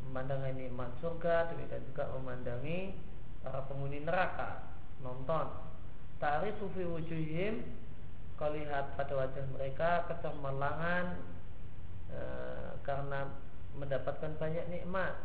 [0.09, 2.97] memandangi nikmat surga, demikian juga memandangi
[3.45, 4.65] para penghuni neraka
[5.05, 5.70] nonton.
[6.21, 7.65] Ta'rifu fi wujuhim
[8.37, 11.17] kau lihat pada wajah mereka kecemerlangan
[12.13, 12.21] e,
[12.85, 13.25] karena
[13.81, 15.17] mendapatkan banyak nikmat.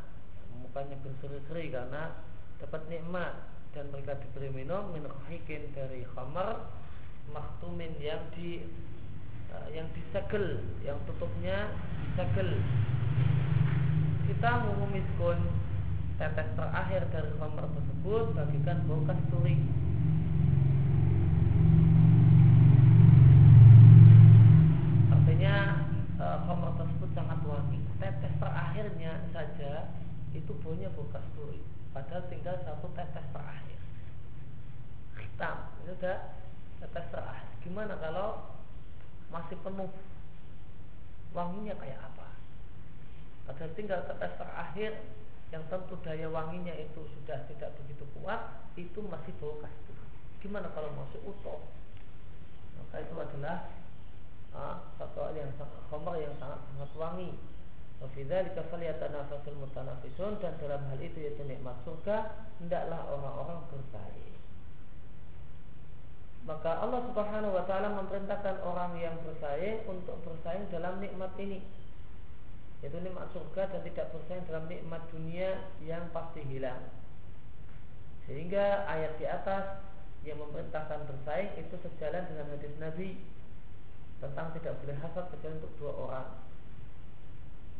[0.55, 2.15] Mukanya berseri-seri karena
[2.63, 3.35] dapat nikmat.
[3.75, 5.03] Dan mereka diberi minum min
[5.75, 6.63] dari khamar
[7.35, 8.63] maktumin yang di
[9.51, 11.75] e, yang disegel yang tutupnya
[12.07, 12.55] disegel.
[14.31, 15.43] Kita mengumiskun
[16.15, 19.59] tetes terakhir dari khamar tersebut bagikan bau kasturi
[25.11, 25.55] artinya
[26.15, 27.79] e, khamar tersebut sangat wangi.
[27.97, 29.89] Tetes terakhirnya saja
[30.35, 31.63] itu baunya bau kasturi
[31.95, 33.79] padahal tinggal satu tetes terakhir.
[35.15, 35.57] Hitam.
[35.81, 36.17] Itu udah
[36.83, 37.51] tetes terakhir.
[37.63, 38.51] Gimana kalau
[39.31, 39.89] masih penuh?
[41.31, 42.27] Wanginya kayak apa?
[43.47, 44.91] Padahal tinggal tetes terakhir
[45.53, 50.04] yang tentu daya wanginya itu sudah tidak begitu kuat itu masih bau kasturi
[50.45, 51.59] gimana kalau masih utuh
[52.77, 53.73] maka itu adalah
[54.53, 57.33] ah, satu yang sangat khamar yang sangat sangat wangi
[57.95, 64.35] Wafidzalika falyatanafasul mutanafisun dan dalam hal itu yaitu nikmat surga hendaklah orang-orang bersaing.
[66.45, 71.63] maka Allah Subhanahu wa taala memerintahkan orang yang bersaing untuk bersaing dalam nikmat ini.
[72.83, 76.85] Yaitu nikmat surga dan tidak bersaing dalam nikmat dunia yang pasti hilang.
[78.29, 79.81] Sehingga ayat di atas
[80.25, 83.09] yang memerintahkan bersaing itu sejalan dengan hadis Nabi
[84.19, 86.27] tentang tidak boleh hasad kecuali untuk dua orang.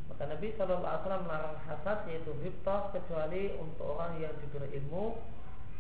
[0.06, 5.18] Maka Nabi Shallallahu Alaihi Wasallam melarang hasad yaitu hibtah kecuali untuk orang yang diberi ilmu,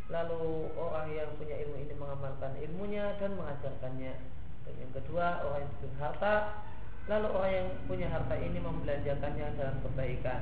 [0.10, 4.14] lalu orang yang punya ilmu ini mengamalkan ilmunya dan mengajarkannya.
[4.66, 6.36] Dan yang kedua orang yang diberi harta,
[7.06, 10.42] lalu orang yang punya harta ini membelanjakannya dalam kebaikan.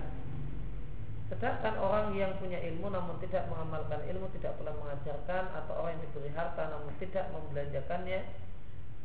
[1.34, 6.06] Sedangkan orang yang punya ilmu namun tidak mengamalkan ilmu, tidak pula mengajarkan atau orang yang
[6.06, 8.22] diberi harta namun tidak membelanjakannya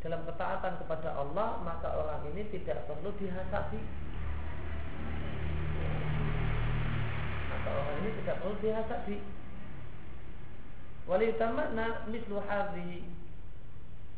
[0.05, 3.81] dalam ketaatan kepada Allah, maka orang ini tidak perlu dihasati.
[7.49, 9.17] Maka orang ini tidak perlu dihasati.
[11.09, 13.09] Waliyutamakna mislu hadhi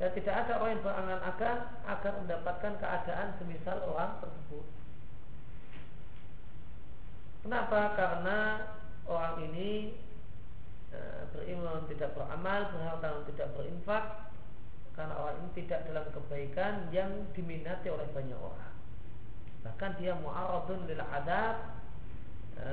[0.03, 4.80] dan tidak ada orang yang berangan-angan agar mendapatkan keadaan semisal orang tersebut.
[7.41, 7.97] Kenapa?
[7.97, 8.69] Karena
[9.09, 9.97] orang ini
[10.93, 11.01] e,
[11.33, 14.05] berilmu tidak beramal, berharta tidak berinfak,
[14.93, 18.75] karena orang ini tidak dalam kebaikan yang diminati oleh banyak orang.
[19.65, 21.57] Bahkan dia mu'aradun lil adab
[22.61, 22.69] e,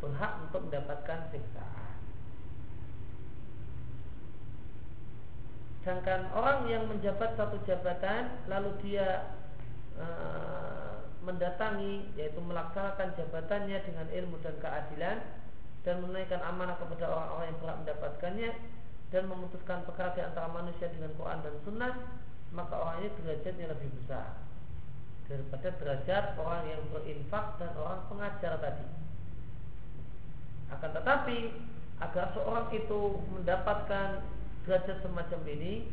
[0.00, 1.96] berhak untuk mendapatkan siksaan.
[5.84, 9.36] Sedangkan orang yang menjabat satu jabatan lalu dia
[9.96, 10.06] e,
[11.24, 15.18] mendatangi yaitu melaksanakan jabatannya dengan ilmu dan keadilan
[15.82, 18.50] dan menunaikan amanah kepada orang-orang yang berhak mendapatkannya
[19.08, 21.94] dan memutuskan perkara di antara manusia dengan Quran dan Sunnah
[22.52, 24.40] maka orang ini derajatnya lebih besar
[25.28, 28.86] daripada derajat orang yang berinfak dan orang pengajar tadi.
[30.72, 31.38] Akan tetapi
[32.00, 33.00] agar seorang itu
[33.36, 34.24] mendapatkan
[34.64, 35.92] derajat semacam ini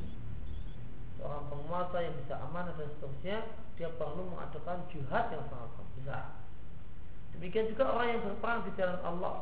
[1.20, 3.38] seorang penguasa yang bisa amanah dan seterusnya
[3.76, 6.26] dia perlu mengadakan jihad yang sangat besar.
[7.36, 9.36] Demikian juga orang yang berperang di jalan Allah.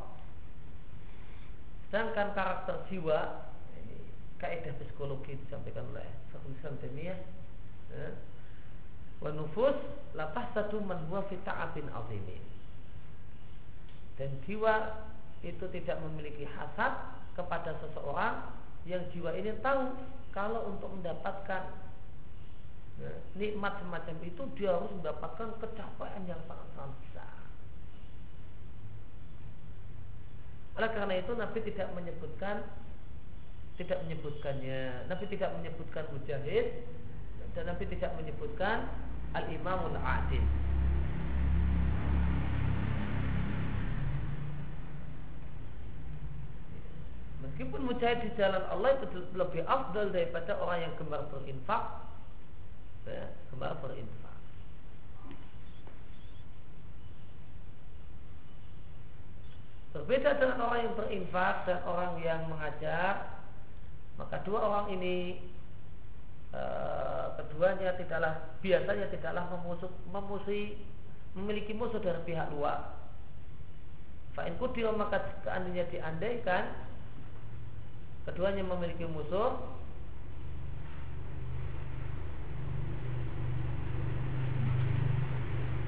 [1.93, 4.09] Sedangkan karakter jiwa ini
[4.41, 7.19] kaidah psikologi disampaikan oleh Syekhul Taimiyah
[7.93, 8.07] ya,
[9.21, 9.77] wa nufus
[10.17, 12.41] lapah satu man huwa fi ta'abin azimin.
[14.17, 15.05] Dan jiwa
[15.45, 16.97] itu tidak memiliki hasad
[17.37, 18.49] kepada seseorang
[18.89, 19.93] yang jiwa ini tahu
[20.33, 21.92] kalau untuk mendapatkan
[23.01, 27.33] ya, nikmat semacam itu dia harus mendapatkan kecapaian yang sangat-sangat besar.
[30.73, 32.65] Oleh karena itu Nabi tidak menyebutkan
[33.73, 35.09] tidak menyebutkannya.
[35.09, 36.85] Nabi tidak menyebutkan mujahid
[37.53, 38.89] dan Nabi tidak menyebutkan
[39.33, 40.45] al-imamul adil.
[47.45, 49.05] Meskipun mujahid di jalan Allah itu
[49.37, 52.01] lebih afdal daripada orang yang gemar berinfak
[53.03, 54.37] kembali berinfak.
[59.93, 63.43] Berbeda dengan orang yang berinfak dan orang yang mengajar,
[64.17, 65.37] maka dua orang ini
[66.49, 66.63] e,
[67.37, 70.81] keduanya tidaklah biasanya tidaklah memusuh, memusuhi
[71.37, 72.97] memiliki musuh dari pihak luar.
[74.33, 76.73] Fa'in kudio maka seandainya diandaikan
[78.25, 79.61] keduanya memiliki musuh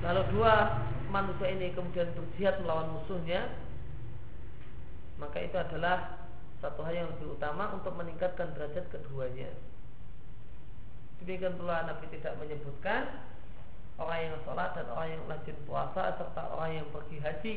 [0.06, 3.50] Lalu dua manusia ini kemudian berjihad melawan musuhnya,
[5.18, 6.30] maka itu adalah
[6.62, 9.50] satu hal yang lebih utama untuk meningkatkan derajat keduanya.
[11.26, 13.26] Demikian pula Nabi tidak menyebutkan
[13.98, 17.56] orang yang sholat dan orang yang rajin puasa serta orang yang pergi haji.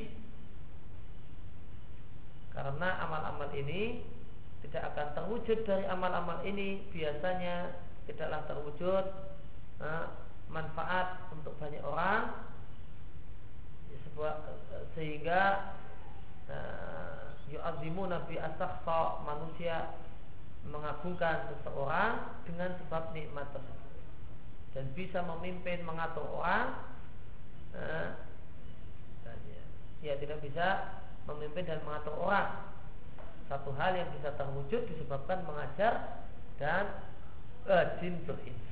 [2.56, 4.02] Karena amal-amal ini
[4.64, 7.76] tidak akan terwujud dari amal-amal ini biasanya
[8.08, 9.04] tidaklah terwujud
[9.78, 12.48] nah, manfaat untuk banyak orang.
[13.88, 14.34] Sebuah
[14.98, 15.74] sehingga
[16.50, 19.94] uh, yu'azimu nabi asakhsa manusia
[20.66, 24.02] mengagungkan seseorang dengan sebab nikmat tersebut.
[24.76, 26.76] Dan bisa memimpin mengatur orang
[27.72, 28.10] uh,
[29.98, 30.66] ya tidak bisa
[31.26, 32.70] memimpin dan mengatur orang.
[33.48, 36.22] Satu hal yang bisa terwujud disebabkan mengajar
[36.60, 36.84] dan
[37.64, 38.67] rajin berinfak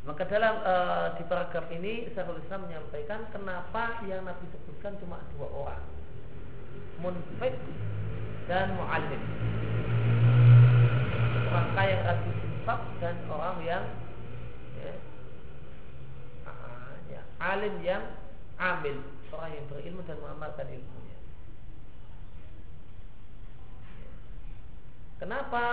[0.00, 0.74] Maka dalam e,
[1.20, 5.82] di paragraf ini Syekhul Islam menyampaikan kenapa yang Nabi sebutkan cuma dua orang.
[7.04, 7.56] Munfik
[8.48, 9.22] dan mu'alim.
[11.50, 13.84] Orang yang rajin infak dan orang yang
[14.80, 14.92] ya,
[17.12, 18.04] ya, alim yang
[18.56, 18.96] amil,
[19.34, 21.10] orang yang berilmu dan mengamalkan ilmunya.
[25.20, 25.64] kenapa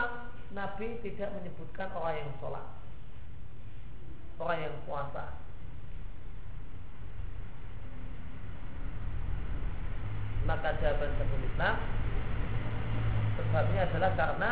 [0.52, 2.68] Nabi tidak menyebutkan orang yang sholat,
[4.38, 5.26] orang yang puasa?
[10.48, 11.76] Maka jawaban Syekhul Islam
[13.36, 14.52] sebabnya adalah karena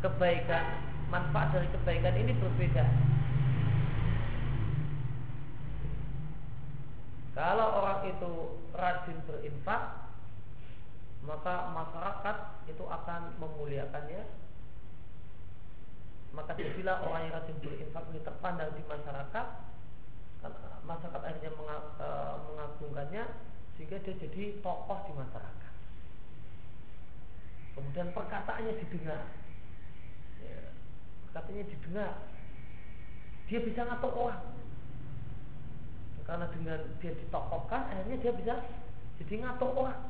[0.00, 0.64] kebaikan
[1.12, 2.84] manfaat dari kebaikan ini berbeda.
[7.36, 8.32] Kalau orang itu
[8.76, 9.82] rajin berinfak,
[11.24, 12.36] maka masyarakat
[12.68, 14.22] itu akan memuliakannya.
[16.30, 19.46] Maka jadilah orang yang rajin berinfak ini terpandang di masyarakat,
[20.86, 22.08] masyarakat akhirnya e,
[22.46, 23.24] mengagungkannya
[23.74, 25.74] sehingga dia jadi tokoh di masyarakat.
[27.74, 29.26] Kemudian perkataannya didengar,
[30.38, 30.58] ya,
[31.26, 32.12] perkataannya didengar,
[33.50, 34.44] dia bisa ngatur orang.
[36.30, 38.54] Karena dengan dia ditokohkan akhirnya dia bisa
[39.18, 40.02] jadi ngatur orang.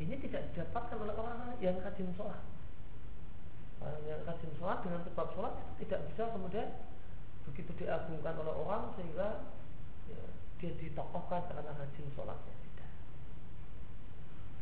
[0.00, 2.40] Ini tidak didapatkan oleh orang yang rajin sholat
[3.80, 6.68] orang yang rajin sholat dengan sebab sholat tidak bisa kemudian
[7.48, 9.40] begitu diagungkan oleh orang sehingga
[10.06, 10.22] ya,
[10.60, 12.54] dia ditokohkan karena rajin sholatnya.
[12.60, 12.90] Tidak.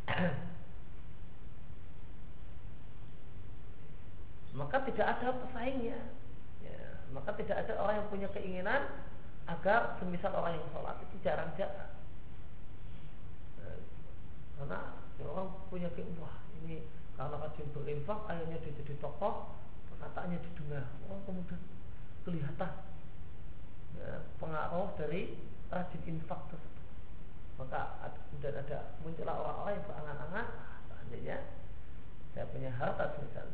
[4.59, 5.99] Maka tidak ada pesaingnya.
[7.09, 8.85] Maka tidak ada orang yang punya keinginan
[9.49, 11.89] agar semisal orang yang sholat itu jarang-jarang
[13.57, 13.81] nah,
[14.61, 14.93] karena
[15.25, 16.85] orang punya keinginan ini
[17.19, 19.51] karena rajin berinfak akhirnya dia jadi tokoh
[19.91, 21.61] perkataannya didengar orang kemudian
[22.23, 22.73] kelihatan
[23.99, 25.35] ya, pengaruh dari
[25.69, 26.87] rajin infak tersebut.
[27.59, 31.37] Maka kemudian ada muncullah orang-orang yang berangan-angan ah, seandainya
[32.33, 33.51] saya punya harta semisal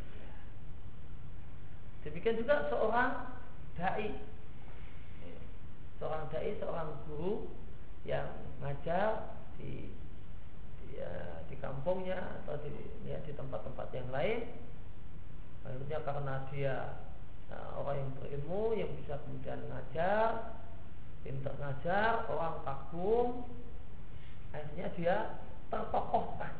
[2.04, 3.12] demikian juga seorang
[3.80, 4.12] dai.
[5.96, 7.48] Seorang dai seorang guru
[8.04, 8.28] yang
[8.60, 9.88] ngajar di,
[10.94, 12.72] ya, di kampungnya atau di
[13.06, 14.40] ya, di tempat-tempat yang lain.
[15.64, 16.76] Akhirnya karena dia
[17.48, 20.60] nah, orang yang berilmu yang bisa kemudian ngajar
[21.24, 23.48] pintar ngajar orang kagum
[24.52, 25.16] akhirnya dia
[25.72, 26.52] tertokohkan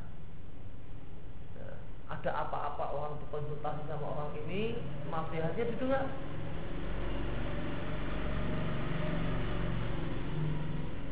[1.60, 1.76] nah,
[2.16, 4.80] ada apa-apa orang berkonsultasi sama orang ini
[5.12, 6.06] nasihatnya didengar.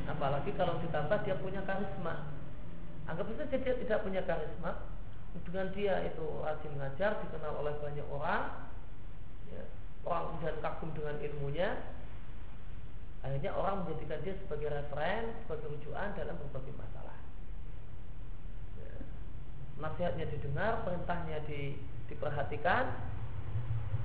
[0.03, 2.32] Apalagi kalau ditambah dia punya karisma
[3.13, 4.89] anggap saja dia tidak punya karisma.
[5.33, 8.69] Dengan dia itu rajin ngajar dikenal oleh banyak orang
[9.49, 9.65] ya,
[10.05, 11.71] orang kemudian kagum dengan ilmunya.
[13.23, 17.17] Akhirnya orang menjadikan dia sebagai referen sebagai rujukan dalam berbagai masalah.
[18.77, 18.93] Ya,
[19.81, 21.81] nasihatnya didengar perintahnya di,
[22.13, 22.93] diperhatikan.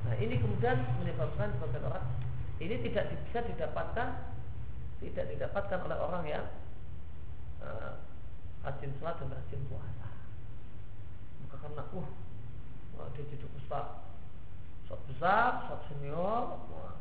[0.07, 2.07] Nah ini kemudian menyebabkan sebagian orang
[2.63, 4.09] ini tidak bisa didapatkan
[4.97, 6.45] tidak didapatkan oleh orang yang
[7.61, 7.99] uh,
[8.67, 10.07] rajin sholat dan rajin puasa.
[11.47, 13.87] Maka karena uh, dia jadi ustaz,
[14.83, 16.93] ustaz besar, ustaz senior, wah,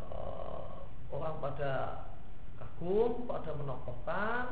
[0.00, 1.72] uh, orang pada
[2.56, 4.44] kagum, pada menokohkan,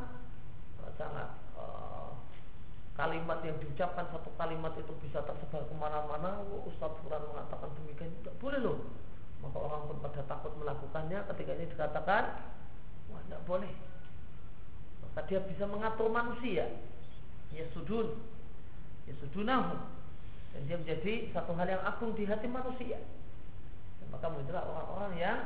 [0.84, 2.12] uh, sangat uh,
[3.00, 6.44] kalimat yang diucapkan satu kalimat itu bisa tersebar ke mana-mana.
[6.68, 8.78] Ustaz Fulan mengatakan demikian tidak boleh loh.
[9.40, 12.24] Maka orang pun pada takut melakukannya ketika ini dikatakan
[13.06, 13.70] Wah, tidak boleh.
[15.16, 16.68] Maka dia bisa mengatur manusia.
[17.56, 18.20] Ya sudun.
[19.08, 19.80] Ya sudunahu.
[20.52, 23.00] Dan dia menjadi satu hal yang agung di hati manusia.
[23.96, 25.38] Dan maka muncullah orang-orang yang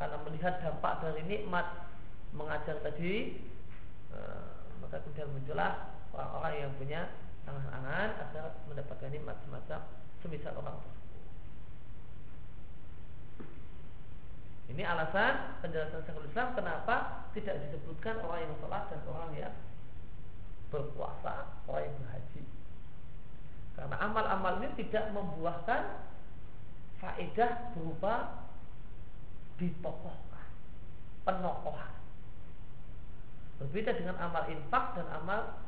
[0.00, 1.66] karena melihat dampak dari nikmat
[2.32, 3.36] mengajar tadi,
[4.16, 4.48] eh,
[4.80, 7.00] maka kemudian muncullah orang-orang yang punya
[7.44, 9.80] angan-angan agar mendapatkan nikmat semacam
[10.24, 11.07] semisal orang tersebut.
[14.68, 19.54] Ini alasan penjelasan Syekhul Islam kenapa tidak disebutkan orang yang sholat dan orang yang
[20.68, 22.42] berpuasa, orang yang berhaji.
[23.78, 25.82] Karena amal-amal ini tidak membuahkan
[27.00, 28.44] faedah berupa
[29.56, 30.46] ditokohkan,
[31.24, 31.94] penokohan.
[33.58, 35.62] Berbeda dengan amal infak dan amal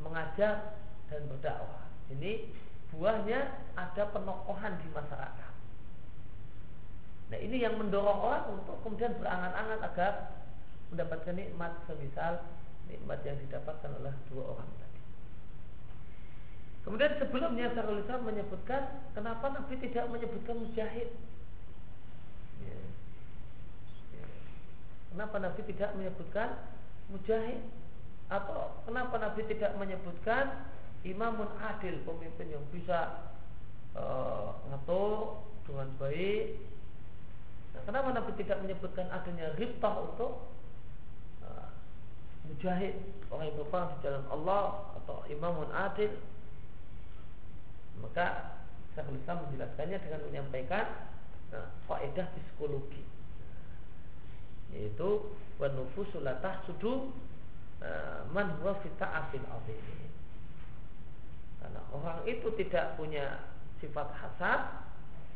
[0.00, 1.88] mengajar dan berdakwah.
[2.12, 2.52] Ini
[2.94, 3.40] buahnya
[3.74, 5.53] ada penokohan di masyarakat.
[7.32, 10.12] Nah ini yang mendorong orang untuk kemudian berangan-angan agar
[10.92, 12.44] mendapatkan nikmat semisal
[12.88, 15.00] nikmat yang didapatkan oleh dua orang tadi.
[16.84, 18.82] Kemudian sebelumnya Syarul Islam menyebutkan
[19.16, 21.08] kenapa Nabi tidak menyebutkan mujahid.
[22.60, 22.78] Ya.
[24.12, 24.26] Ya.
[25.16, 26.60] Kenapa Nabi tidak menyebutkan
[27.08, 27.64] mujahid?
[28.28, 30.68] Atau kenapa Nabi tidak menyebutkan
[31.04, 33.32] imamun adil, pemimpin yang bisa
[33.96, 36.56] uh, ngatur dengan baik,
[37.74, 40.46] Nah, kenapa Nabi tidak menyebutkan adanya ribtah untuk
[41.42, 41.68] uh,
[42.46, 42.94] mujahid,
[43.28, 46.14] orang yang berperang di jalan Allah atau imamun adil,
[47.98, 48.58] maka
[48.94, 50.86] Syekhul Islam menjelaskannya dengan menyampaikan
[51.50, 53.02] nah, faedah psikologi.
[54.70, 57.10] Yaitu wa nufusu la tahsudu
[57.82, 59.42] uh, man huwa fi ta'afil
[61.64, 63.40] karena orang itu tidak punya
[63.80, 64.84] sifat hasad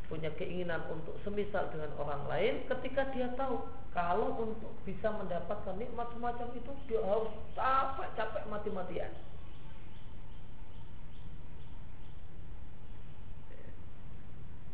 [0.09, 3.61] punya keinginan untuk semisal dengan orang lain ketika dia tahu
[3.93, 9.13] kalau untuk bisa mendapatkan nikmat semacam itu dia harus capek-capek mati-matian.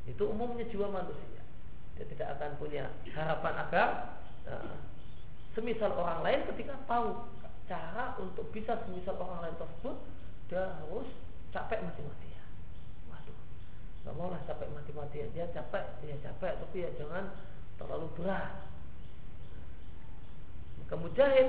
[0.07, 1.43] Itu umumnya jiwa manusia.
[1.99, 3.89] Dia tidak akan punya harapan agar
[4.47, 4.77] uh,
[5.55, 7.27] semisal orang lain ketika tahu
[7.65, 9.97] cara untuk bisa semisal orang lain tersebut
[10.53, 11.09] dia harus
[11.55, 12.34] capek mati-matian
[14.05, 17.25] nggak mau lah capek mati-matian dia capek dia capek tapi ya jangan
[17.81, 18.53] terlalu berat.
[20.85, 21.49] Maka mujahid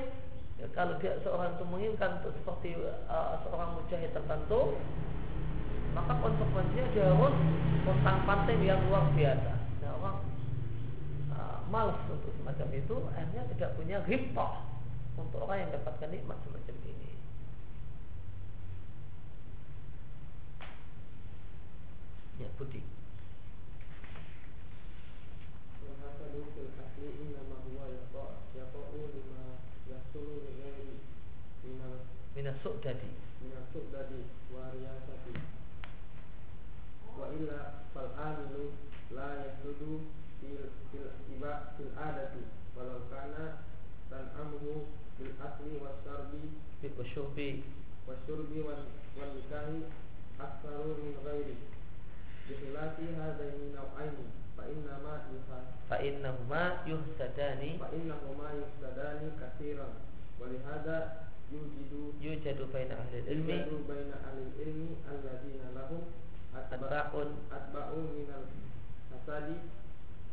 [0.64, 2.80] ya, kalau dia seorang itu menginginkan untuk seperti
[3.12, 4.80] uh, seorang mujahid tertentu
[5.92, 7.36] maka konsekuensinya dia harus
[7.88, 9.52] kontang panting yang luar biasa.
[9.84, 10.18] Nah orang
[11.36, 14.64] uh, malas untuk semacam itu akhirnya tidak punya ripoh
[15.20, 17.15] untuk orang yang dapatkan nikmat semacam ini
[22.40, 22.84] ya putih.
[32.36, 33.10] Minasuk dadi.
[33.46, 35.34] minasuk dadi wariyasati
[37.16, 38.76] wa illa fal amilu
[39.16, 40.04] la yasudu
[40.42, 42.44] fil fil iba fil adati.
[42.76, 43.64] Walau kana
[44.12, 46.52] tan amru bil asli wasarbi
[46.84, 47.64] bil bi usyubi
[48.04, 48.84] wasyurbi wan
[49.48, 49.88] kahi
[50.36, 51.56] aktsaru min ghairi
[52.51, 54.27] بخلاف هذين النوعين
[54.59, 55.15] فإنما
[55.91, 59.89] فإنهما يحسدان فإنهما يحسدان كثيرا
[60.41, 60.97] ولهذا
[61.53, 66.03] يوجد يوجد بين أهل العلم يوجد بين أهل العلم الذين لهم
[66.57, 67.07] أتباع
[67.53, 69.49] أتباع من الحسد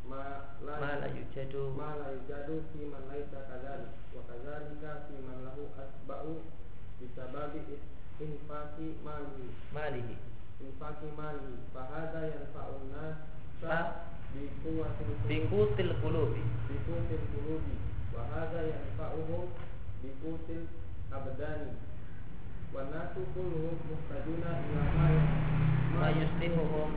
[0.10, 5.38] ما لا ما لا يوجد ما لا يوجد في من ليس كذلك وكذلك في من
[5.46, 6.24] له أتباع
[7.02, 7.54] بسبب
[8.22, 8.76] إنفاق
[9.06, 9.40] ماله
[9.76, 10.16] ماله
[10.63, 13.17] infaki mali fahada yanfa'un nas
[15.29, 16.43] bikutil qulubi.
[16.71, 17.75] Bikutil qulubi
[18.15, 19.51] wa hadha yanfa'uhum
[20.03, 20.65] bikutil
[21.11, 21.75] abdani.
[22.73, 24.85] Wa nasu kulluhum muhtajuna ila
[25.99, 26.91] ma yuslihuhum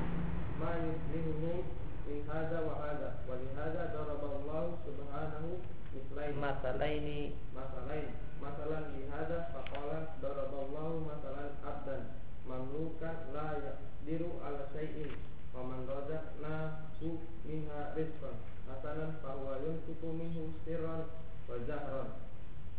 [0.61, 1.67] ma yuslihuhum
[2.07, 3.09] min hadha wa hadha.
[3.27, 5.59] Wa li hadha daraba Allah subhanahu
[5.95, 7.19] mislaini masalaini
[7.55, 8.07] masalain
[8.43, 12.03] masalan li hadha faqala daraba Allah masalan abdan
[12.47, 15.11] mamlukan la yaqdiru ala syai'in.
[15.53, 18.37] Wa man razaqna hu minha rizqan.
[18.69, 21.05] Hasanan fa huwa yunfiqu minhu sirran
[21.49, 22.09] wa jahran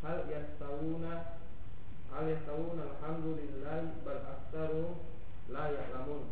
[0.02, 1.42] hal yastawuna
[2.10, 4.98] hal yastawuna alhamdulillah bal aktsaru
[5.48, 6.26] la ya'lamun.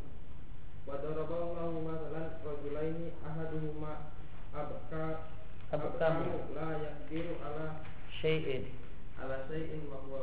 [0.86, 4.12] Wa daraballahu masalan rajulaini ahaduhuma
[4.54, 5.30] abka
[5.72, 7.82] abkamu la yaqdiru ala
[8.20, 8.84] syai'in.
[9.22, 10.20] ala syai'in wa huwa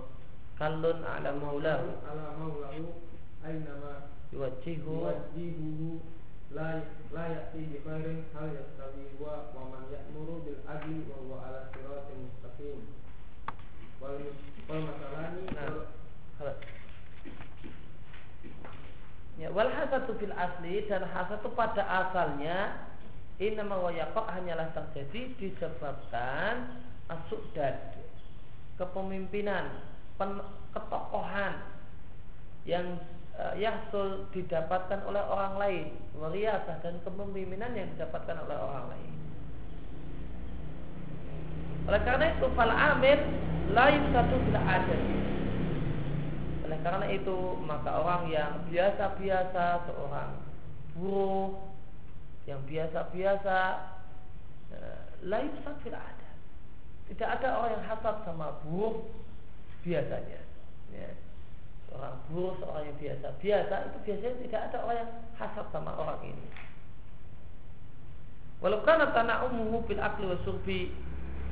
[0.62, 1.90] kallun ala maulahu.
[2.06, 2.94] Ala maulahu
[3.42, 4.94] aynama yuwajjihu.
[4.94, 5.98] yuwajjihuhu
[6.54, 6.86] la
[7.50, 12.78] bi khairin hal yastawi wa wa man ya'muru bil adli wa huwa ala siratin mustaqim.
[13.98, 14.22] Wal
[14.86, 16.54] masalani nah
[19.42, 22.86] Ya, wal hasatu fil asli dan hasatu pada asalnya
[23.42, 23.90] inama wa
[24.30, 27.98] hanyalah terjadi disebabkan asudad
[28.78, 29.66] kepemimpinan.
[29.66, 29.92] pen,
[30.72, 31.54] ketokohan
[32.68, 33.00] yang
[33.38, 35.86] uh, yahsul didapatkan oleh orang lain,
[36.18, 39.12] wariasah dan kepemimpinan yang didapatkan oleh orang lain.
[41.90, 43.20] Oleh karena itu fal amir
[43.74, 44.98] lain satu bila ada.
[46.70, 50.32] Oleh karena itu maka orang yang biasa-biasa seorang
[50.94, 51.58] buruh
[52.46, 53.58] yang biasa-biasa
[55.26, 56.30] lain satu ada.
[57.10, 59.04] Tidak ada orang yang hasad sama buruh
[59.82, 60.42] biasanya.
[60.92, 61.10] Ya.
[61.92, 63.28] seorang buruh seorang yang biasa.
[63.40, 66.48] Biasa itu biasanya tidak ada orang yang hasad sama orang ini.
[68.64, 70.94] Walau karena tanah umuhu bil akli wa surbi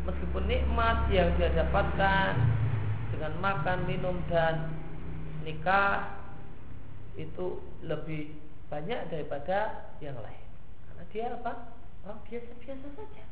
[0.08, 2.34] meskipun nikmat yang dia dapatkan
[3.12, 4.72] dengan makan minum dan
[5.44, 6.22] nikah
[7.20, 8.32] itu lebih
[8.72, 10.46] banyak daripada yang lain.
[10.88, 11.54] Karena dia apa?
[12.08, 13.29] Orang biasa-biasa saja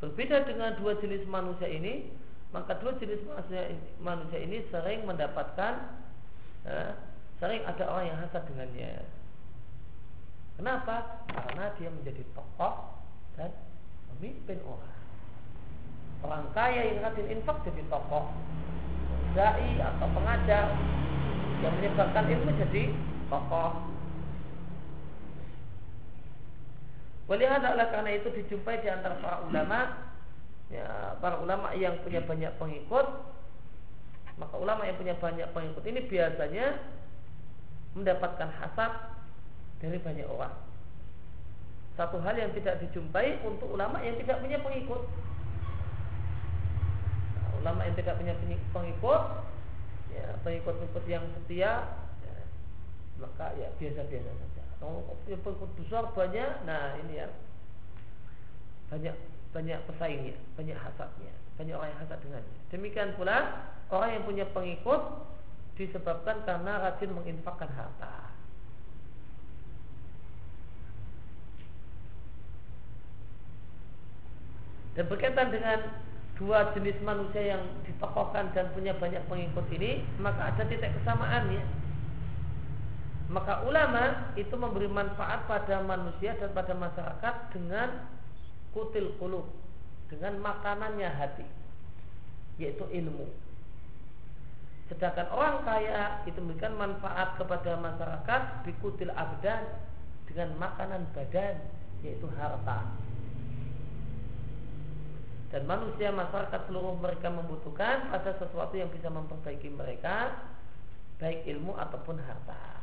[0.00, 2.08] Berbeda dengan dua jenis manusia ini,
[2.56, 5.72] maka dua jenis manusia, manusia ini sering mendapatkan
[6.64, 6.96] ya,
[7.36, 9.04] sering ada orang yang hasad dengannya.
[10.56, 11.24] Kenapa?
[11.28, 13.00] Karena dia menjadi tokoh
[13.36, 13.52] dan
[14.12, 14.98] memimpin orang.
[16.20, 18.28] orang kaya yang rajin infak jadi tokoh
[19.32, 20.68] dai atau pengajar
[21.64, 22.92] yang menyebarkan ilmu jadi
[23.32, 23.89] tokoh
[27.30, 30.10] Walihat adalah karena itu dijumpai di antara para ulama
[30.66, 33.06] ya, para ulama yang punya banyak pengikut.
[34.34, 36.66] Maka ulama yang punya banyak pengikut ini biasanya
[37.94, 38.92] mendapatkan hasad
[39.78, 40.50] dari banyak orang.
[41.94, 45.06] Satu hal yang tidak dijumpai untuk ulama yang tidak punya pengikut.
[47.62, 48.34] Ulama yang tidak punya
[48.74, 49.22] pengikut
[50.10, 51.86] ya pengikut-pengikut yang setia
[52.22, 52.34] ya,
[53.22, 54.59] maka ya biasa-biasa saja
[55.76, 57.28] besar banyak nah ini ya.
[58.90, 59.14] Banyak
[59.50, 62.58] banyak pesaingnya banyak hasadnya banyak orang yang hasad dengannya.
[62.72, 65.02] Demikian pula orang yang punya pengikut
[65.76, 68.32] disebabkan karena rajin menginfakkan harta.
[74.96, 75.78] Dan berkaitan dengan
[76.40, 81.60] dua jenis manusia yang ditokohkan dan punya banyak pengikut ini maka ada titik kesamaan ya
[83.30, 88.10] maka ulama itu memberi manfaat pada manusia dan pada masyarakat dengan
[88.74, 89.46] kutil kulub
[90.10, 91.46] dengan makanannya hati
[92.58, 93.30] yaitu ilmu
[94.90, 98.42] sedangkan orang kaya itu memberikan manfaat kepada masyarakat
[98.82, 99.62] kutil abdan
[100.26, 101.62] dengan makanan badan
[102.02, 102.90] yaitu harta
[105.54, 110.34] dan manusia masyarakat seluruh mereka membutuhkan pada sesuatu yang bisa memperbaiki mereka
[111.18, 112.79] baik ilmu ataupun harta.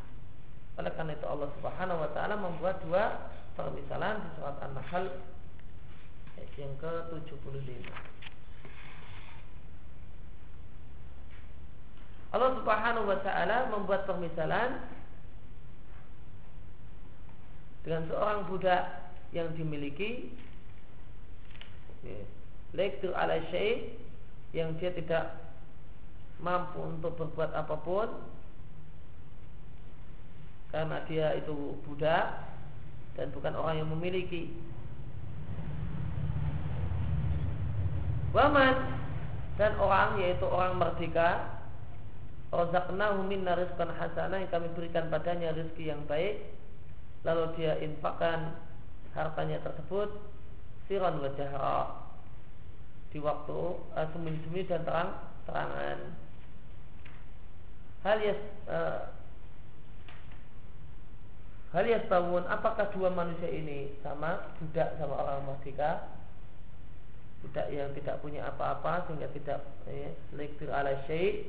[0.78, 5.06] Oleh karena itu Allah Subhanahu wa taala membuat dua permisalan di surat An-Nahl
[6.58, 7.90] yang ke-75.
[12.34, 14.86] Allah Subhanahu wa taala membuat permisalan
[17.82, 18.84] dengan seorang budak
[19.32, 20.30] yang dimiliki
[22.76, 23.96] lektur ala syai
[24.52, 25.40] yang dia tidak
[26.44, 28.08] mampu untuk berbuat apa pun
[30.72, 32.44] karena dia itu budak
[33.16, 34.52] dan bukan orang yang memiliki.
[38.36, 39.00] Waman.
[39.58, 41.58] Dan orang yaitu orang merdeka.
[42.54, 46.46] Razaqnahu minna rizqan hasanah yang kami berikan padanya rezeki yang baik.
[47.26, 48.56] Lalu dia infakkan
[49.18, 50.14] hartanya tersebut
[50.86, 51.80] siran wa jahra.
[53.10, 53.60] Di waktu
[53.98, 56.00] uh, sembunyi-sembunyi dan terang-terangan.
[58.06, 58.40] Hal yas
[58.70, 59.17] uh,
[61.76, 64.56] Hal yastawun apakah dua manusia ini sama?
[64.60, 66.18] Budak sama orang merdeka
[67.48, 71.46] budak yang tidak punya apa-apa sehingga tidak eh, lektir ala syai.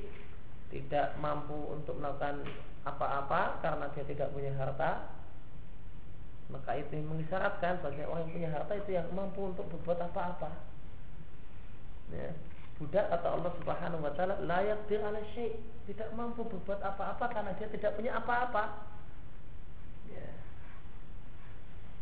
[0.68, 2.44] Tidak mampu untuk melakukan
[2.84, 5.08] apa-apa karena dia tidak punya harta.
[6.52, 10.52] Maka itu mengisyaratkan bagi orang yang punya harta itu yang mampu untuk berbuat apa-apa.
[12.12, 12.32] Ya,
[12.76, 15.56] budak atau Allah Subhanahu wa taala layak ala syai,
[15.88, 18.64] tidak mampu berbuat apa-apa karena dia tidak punya apa-apa.
[20.12, 20.28] Ya.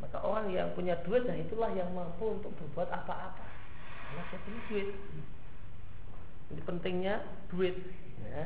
[0.03, 3.47] Maka orang yang punya duit dan itulah yang mampu untuk berbuat apa-apa.
[4.07, 4.89] Karena dia punya duit.
[6.47, 7.15] Ini pentingnya
[7.51, 7.77] duit,
[8.23, 8.45] ya.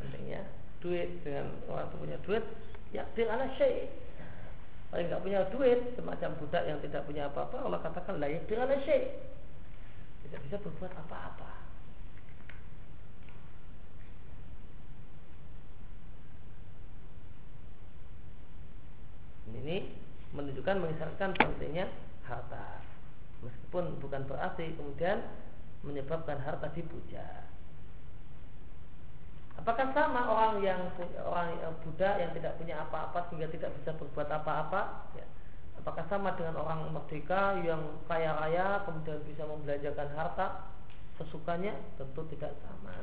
[0.00, 0.40] Pentingnya
[0.80, 2.44] duit dengan orang yang punya duit,
[2.94, 3.92] ya dir ala syai.
[4.88, 8.62] Orang yang nggak punya duit, semacam budak yang tidak punya apa-apa, Allah katakan layak dir
[8.62, 9.28] ala syai
[10.28, 11.57] tidak bisa berbuat apa-apa.
[19.54, 19.76] Ini
[20.36, 21.88] menunjukkan mengisarkan pentingnya
[22.28, 22.84] harta.
[23.40, 25.22] Meskipun bukan berarti kemudian
[25.86, 27.46] menyebabkan harta dipuja.
[29.58, 30.80] Apakah sama orang yang
[31.26, 35.10] orang yang budak yang tidak punya apa-apa sehingga tidak bisa berbuat apa-apa?
[35.18, 35.26] Ya.
[35.82, 40.46] Apakah sama dengan orang merdeka yang kaya raya kemudian bisa membelanjakan harta
[41.18, 41.74] sesukanya?
[41.98, 42.94] Tentu tidak sama.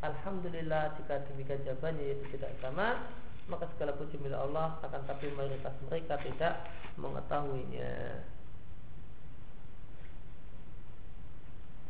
[0.00, 3.04] Alhamdulillah jika demikian jawabannya itu tidak sama
[3.50, 8.22] maka segala puji milik Allah akan tapi mayoritas mereka tidak mengetahuinya.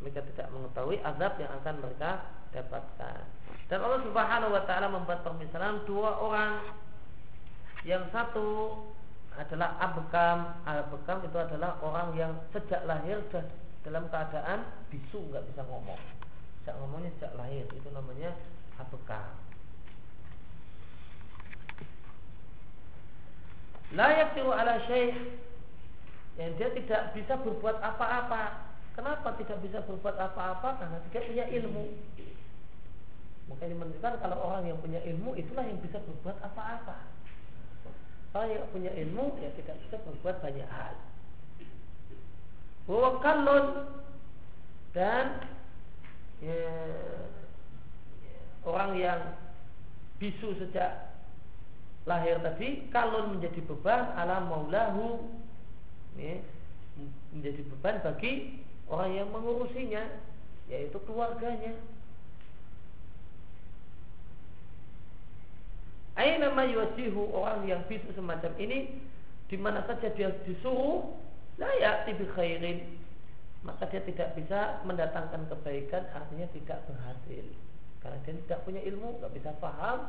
[0.01, 2.11] Mereka tidak mengetahui azab yang akan mereka
[2.57, 3.21] dapatkan.
[3.69, 6.53] Dan Allah Subhanahu wa taala membuat permisalan dua orang
[7.85, 8.81] yang satu
[9.39, 13.47] adalah abkam abkam itu adalah orang yang sejak lahir sudah
[13.87, 16.01] dalam keadaan bisu nggak bisa ngomong
[16.61, 18.37] sejak ngomongnya sejak lahir itu namanya
[18.77, 19.33] abkam
[23.91, 25.19] layak tiru ala syekh
[26.39, 28.71] yang dia tidak bisa berbuat apa-apa.
[28.95, 30.79] Kenapa tidak bisa berbuat apa-apa?
[30.79, 31.85] Karena tidak punya ilmu.
[33.51, 36.97] Maka ini menunjukkan kalau orang yang punya ilmu itulah yang bisa berbuat apa-apa.
[38.31, 40.95] Orang yang punya ilmu ya tidak bisa berbuat banyak hal.
[42.87, 43.67] Bahwa kalon
[44.95, 45.47] dan
[46.43, 46.63] ya,
[48.63, 49.21] orang yang
[50.23, 51.10] bisu sejak
[52.09, 55.21] lahir tadi kalau menjadi beban ala maulahu
[56.17, 56.41] ya,
[57.37, 58.33] menjadi beban bagi
[58.89, 60.03] orang yang mengurusinya
[60.71, 61.77] yaitu keluarganya.
[66.19, 69.01] Aina ma yuwasihu orang yang bisu semacam ini
[69.49, 71.17] di mana saja dia disuruh
[71.57, 72.79] layak tibi khairin.
[73.61, 77.45] Maka dia tidak bisa mendatangkan kebaikan artinya tidak berhasil.
[78.01, 80.09] Karena dia tidak punya ilmu nggak bisa paham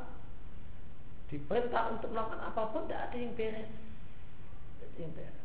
[1.31, 3.71] diperintah untuk melakukan apa pun tidak ada yang beres
[4.83, 5.39] ada yang beres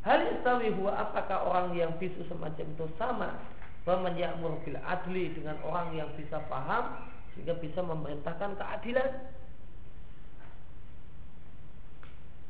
[0.00, 0.24] Hal
[0.96, 3.36] apakah orang yang bisu semacam itu sama
[3.88, 7.00] Waman ya'mur bil adli dengan orang yang bisa paham
[7.32, 9.10] sehingga bisa memerintahkan keadilan.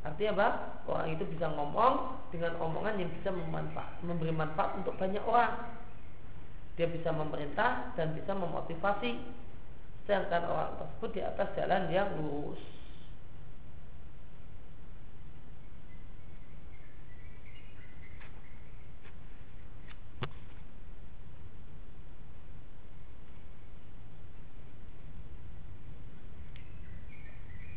[0.02, 0.48] Artinya apa?
[0.90, 5.54] Orang itu bisa ngomong dengan omongan yang bisa memanfaat, memberi manfaat untuk banyak orang.
[6.74, 9.20] Dia bisa memerintah dan bisa memotivasi.
[10.10, 12.58] Sedangkan orang tersebut di atas jalan yang lurus.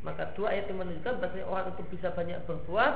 [0.02, 2.94] Maka dua ayat yang menunjukkan bahwa orang itu bisa banyak berbuat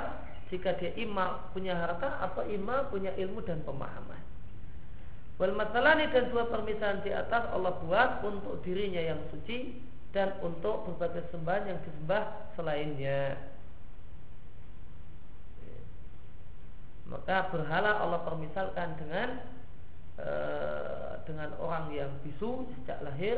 [0.49, 4.36] jika dia ima punya harta atau ima punya ilmu dan pemahaman.
[5.37, 9.77] Wal masalani dan dua permisalan di atas Allah buat untuk dirinya yang suci
[10.09, 12.23] dan untuk berbagai sembahan yang disembah
[12.57, 13.37] selainnya.
[17.05, 19.29] Maka berhala Allah permisalkan dengan
[20.17, 20.29] e,
[21.29, 23.37] dengan orang yang bisu sejak lahir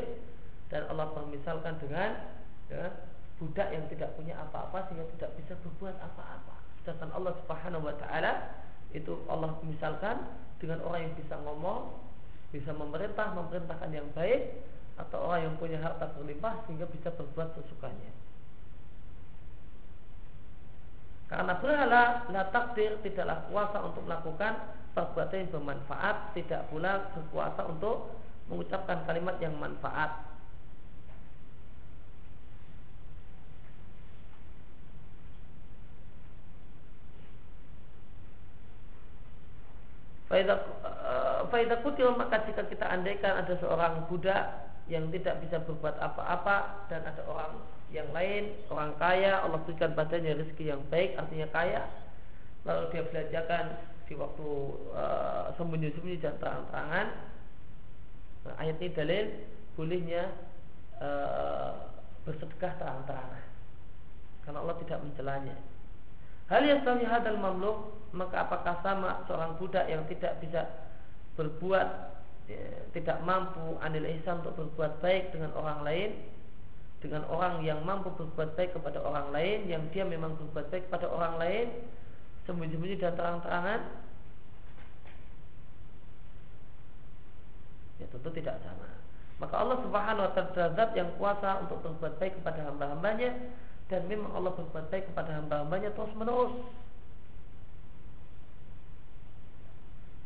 [0.72, 2.16] dan Allah permisalkan dengan
[2.72, 2.96] ya,
[3.36, 6.56] budak yang tidak punya apa-apa sehingga tidak bisa berbuat apa-apa.
[6.80, 8.32] Sedangkan Allah Subhanahu wa taala
[8.90, 10.26] itu Allah misalkan
[10.58, 11.94] dengan orang yang bisa ngomong,
[12.50, 14.60] bisa memerintah, memerintahkan yang baik
[15.00, 18.12] atau orang yang punya harta berlimpah sehingga bisa berbuat sesukanya.
[21.30, 24.52] Karena berhala la takdir tidaklah kuasa untuk melakukan
[24.98, 28.18] perbuatan yang bermanfaat, tidak pula berkuasa untuk
[28.50, 30.29] mengucapkan kalimat yang manfaat.
[40.30, 40.62] Faidah
[41.50, 47.02] eh, kutil maka jika kita andaikan ada seorang budak yang tidak bisa berbuat apa-apa dan
[47.02, 47.58] ada orang
[47.90, 51.82] yang lain, orang kaya, Allah berikan padanya rezeki yang baik, artinya kaya,
[52.62, 53.64] lalu dia belajarkan
[54.06, 54.48] di waktu
[54.94, 57.06] uh, sembunyi-sembunyi dan terang-terangan.
[58.46, 59.26] Nah, ayat ini dalil
[59.74, 60.30] bolehnya
[61.02, 61.90] uh,
[62.26, 63.44] bersedekah terang-terangan,
[64.46, 65.56] karena Allah tidak mencelanya.
[66.50, 70.66] Hal yang hadal mamluk maka apakah sama seorang budak yang tidak bisa
[71.38, 71.88] berbuat
[72.50, 76.10] ya, tidak mampu anil ihsan untuk berbuat baik dengan orang lain
[76.98, 81.06] dengan orang yang mampu berbuat baik kepada orang lain yang dia memang berbuat baik kepada
[81.06, 81.66] orang lain
[82.44, 83.80] sembunyi-sembunyi dan terang-terangan?
[88.02, 88.90] Ya tentu tidak sama.
[89.40, 93.32] Maka Allah subhanahu wa ta'ala yang kuasa untuk berbuat baik kepada hamba-hambanya
[93.90, 96.54] dan memang Allah berbuat baik kepada hamba-hambanya terus menerus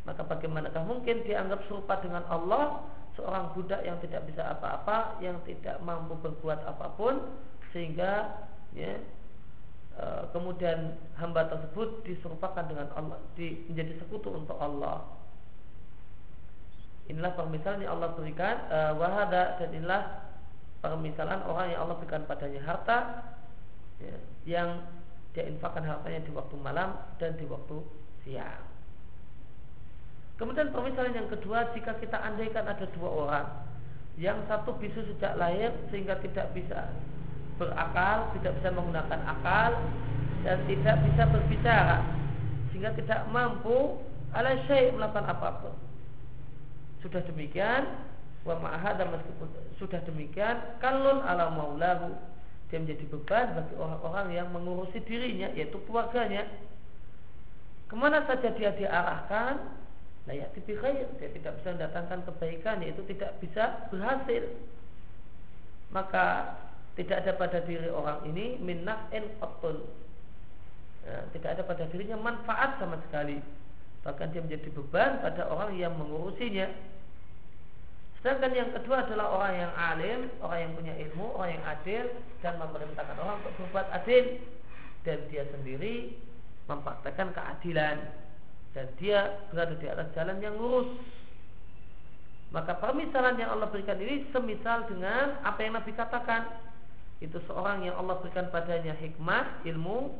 [0.05, 2.85] maka bagaimanakah mungkin dianggap serupa dengan Allah
[3.17, 7.25] seorang budak yang tidak bisa apa-apa yang tidak mampu berbuat apa pun
[7.73, 8.45] sehingga
[8.77, 9.01] ya
[9.97, 10.05] e,
[10.35, 15.09] kemudian hamba tersebut diserupakan dengan Allah di, menjadi sekutu untuk Allah.
[17.05, 20.03] Inilah permisalan yang Allah berikan e, wahada dan inilah
[20.85, 22.61] permisalan orang yang Allah berikan padanya.
[22.67, 22.99] Harta
[24.05, 24.69] ya, yang
[25.35, 27.83] dia infakkan hartanya di waktu malam dan di waktu
[28.23, 28.63] siang.
[30.35, 33.47] Kemudian permisalan yang kedua jika kita andaikan ada dua orang
[34.19, 36.91] yang satu bisu sejak lahir sehingga tidak bisa
[37.59, 39.71] berakal, tidak bisa menggunakan akal
[40.43, 41.99] dan tidak bisa berbicara
[42.71, 43.99] sehingga tidak mampu
[44.35, 45.75] ala syai melakukan apa pun.
[47.03, 47.95] Sudah demikian
[48.43, 49.49] wa ma'ahada meskipun
[49.81, 52.13] sudah demikian kalun ala maulahu
[52.75, 56.43] dia menjadi beban bagi orang-orang yang mengurusi dirinya yaitu keluarganya.
[57.87, 59.63] Ke mana saja dia diarahkan
[60.27, 61.07] layak tipi khair.
[61.23, 64.43] Dia tidak bisa mendatangkan kebaikan yaitu tidak bisa berhasil.
[65.95, 66.59] Maka
[66.99, 69.31] tidak ada pada diri orang ini minnah en
[71.07, 73.39] ya, tidak ada pada dirinya manfaat sama sekali.
[74.03, 76.67] Bahkan dia menjadi beban pada orang yang mengurusinya
[78.25, 82.05] Sedangkan yang kedua adalah orang yang alim, orang yang punya ilmu, orang yang adil
[82.41, 84.41] dan memerintahkan orang untuk berbuat adil
[85.05, 86.17] dan dia sendiri
[86.65, 88.25] mempraktekkan keadilan.
[88.75, 90.99] dan dia berada di atas jalan yang lurus.
[92.51, 96.59] Maka permisalan yang Allah berikan ini semisal dengan apa yang Nabi katakan.
[97.23, 100.11] Itu seorang yang Allah berikan padanya hikmah, ilmu,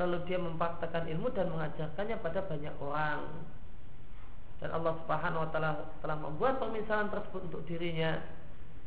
[0.00, 3.20] lalu dia mempraktekkan ilmu dan mengajarkannya pada banyak orang.
[4.64, 8.16] Dan Allah Subhanahu wa taala telah membuat permisalan tersebut untuk dirinya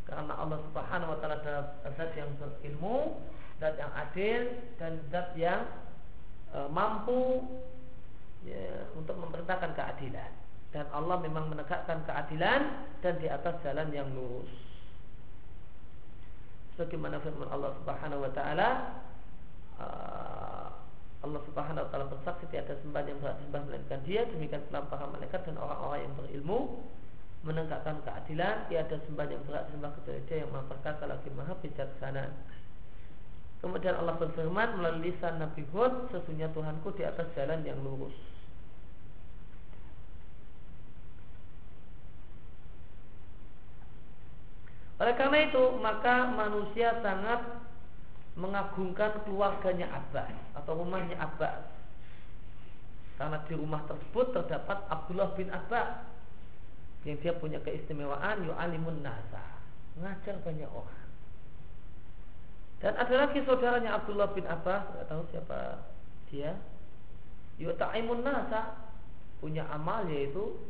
[0.09, 3.21] karena Allah Subhanahu wa taala adalah zat yang berilmu,
[3.61, 4.41] zat yang adil
[4.82, 5.69] dan zat yang
[6.49, 7.45] e, mampu
[8.47, 10.32] ya, untuk memerintahkan keadilan.
[10.73, 14.49] Dan Allah memang menegakkan keadilan dan di atas jalan yang lurus.
[16.73, 18.69] Sebagaimana firman Allah Subhanahu wa taala
[21.28, 25.05] Allah Subhanahu wa taala bersaksi tiada sembah yang berhak sembah melainkan Dia, demikian pula para
[25.11, 26.59] malaikat dan orang-orang yang berilmu
[27.43, 32.25] menegakkan keadilan, tiada sembah yang berhak sembah kecuali Dia yang Maha perkasa lagi Maha bijaksana.
[33.57, 38.13] Kemudian Allah berfirman melalui lisan Nabi Hud, sesungguhnya Tuhanku di atas jalan yang lurus.
[44.97, 47.66] Oleh karena itu, maka manusia sangat
[48.38, 51.74] mengagungkan keluarganya Abbas atau rumahnya Abbas.
[53.18, 56.06] Karena di rumah tersebut terdapat Abdullah bin Abbas
[57.02, 59.42] yang dia punya keistimewaan yu'alimun nasa,
[59.98, 61.08] mengajar banyak orang.
[62.78, 65.82] Dan ada lagi saudaranya Abdullah bin Abbas, tidak tahu siapa
[66.30, 66.54] dia.
[67.58, 68.78] Yu'taimun nasa,
[69.42, 70.62] punya amal yaitu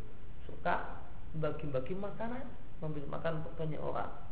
[0.47, 1.03] suka
[1.36, 2.47] bagi-bagi makanan,
[2.80, 4.26] memberi makan banyak orang.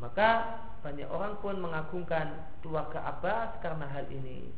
[0.00, 4.48] Maka banyak orang pun mengagungkan keluarga Abbas karena hal ini.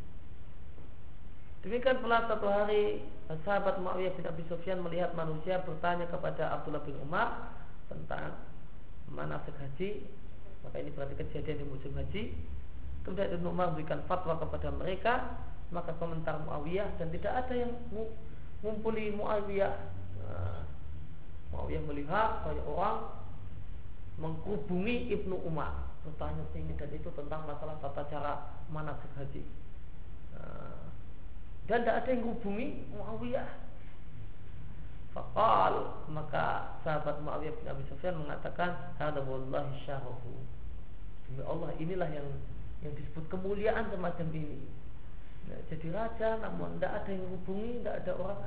[1.66, 3.03] Demikian pula satu hari
[3.47, 7.55] sahabat Muawiyah bin Abi Sufyan melihat manusia bertanya kepada Abdullah bin Umar
[7.86, 8.38] tentang
[9.11, 10.03] manasik haji.
[10.62, 12.34] Maka ini berarti kejadian di musim haji.
[13.03, 15.38] Kemudian Ibn Umar memberikan fatwa kepada mereka.
[15.74, 17.72] Maka komentar Muawiyah dan tidak ada yang
[18.62, 19.74] ngumpuli Muawiyah.
[20.22, 20.62] Nah,
[21.55, 23.22] Muawiyah melihat banyak orang
[24.21, 25.89] menghubungi Ibnu Umar.
[26.03, 28.33] Bertanya ini dan itu tentang masalah tata cara
[28.69, 29.43] manasik haji.
[30.35, 30.91] Nah,
[31.71, 33.51] dan tidak ada yang menghubungi Muawiyah.
[35.13, 35.75] Fakal
[36.11, 40.41] maka sahabat Muawiyah bin Abi Sufyan mengatakan wallahi syarahu
[41.29, 42.29] demi Allah inilah yang
[42.83, 44.59] yang disebut kemuliaan semacam ini.
[45.47, 48.41] Nah, jadi raja namun tidak ada yang menghubungi tidak ada orang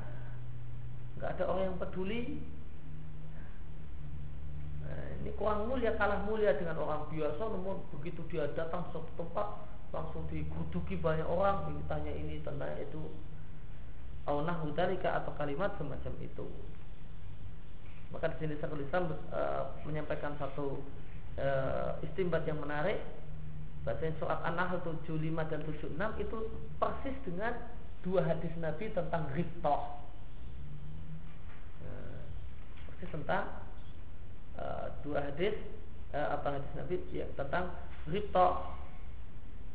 [1.16, 2.22] nggak ada orang yang peduli
[4.86, 9.11] Nah, ini kurang mulia kalah mulia dengan orang biasa namun begitu dia datang ke suatu
[9.17, 9.47] tempat
[9.89, 13.01] langsung dikuduki banyak orang ditanya ini tanya itu.
[14.25, 16.45] Aunah hudalika atau kalimat semacam itu.
[18.09, 19.41] Maka di sini Syekhul e,
[19.86, 20.81] menyampaikan satu
[21.38, 21.47] e,
[22.05, 23.01] istimbat yang menarik.
[23.86, 25.13] Bahasa surat An-Nahl 75
[25.45, 26.38] dan 76 itu
[26.81, 27.53] persis dengan
[28.01, 29.77] dua hadis Nabi tentang rito
[31.86, 31.89] e,
[32.89, 33.64] persis tentang
[34.59, 35.55] uh, dua hadis
[36.15, 36.95] uh, apa hadis Nabi?
[37.11, 37.71] Ya, tentang
[38.07, 38.47] rito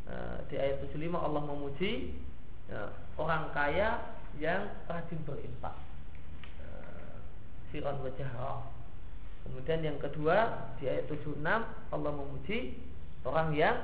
[0.06, 2.14] uh, di ayat 75 Allah memuji
[2.72, 4.00] uh, orang kaya
[4.38, 5.76] yang rajin berinfak.
[7.74, 8.30] Uh, wajah
[9.46, 11.40] kemudian yang kedua di ayat 76
[11.90, 12.76] Allah memuji
[13.24, 13.76] orang yang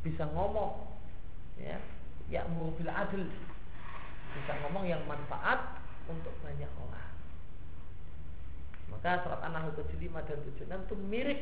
[0.00, 0.86] bisa ngomong
[1.58, 1.78] ya
[2.28, 3.24] ya bil adil
[4.36, 5.80] bisa ngomong yang manfaat
[6.10, 7.05] untuk banyak orang
[8.96, 11.40] maka surat An-Nahl 75 dan 76 itu mirip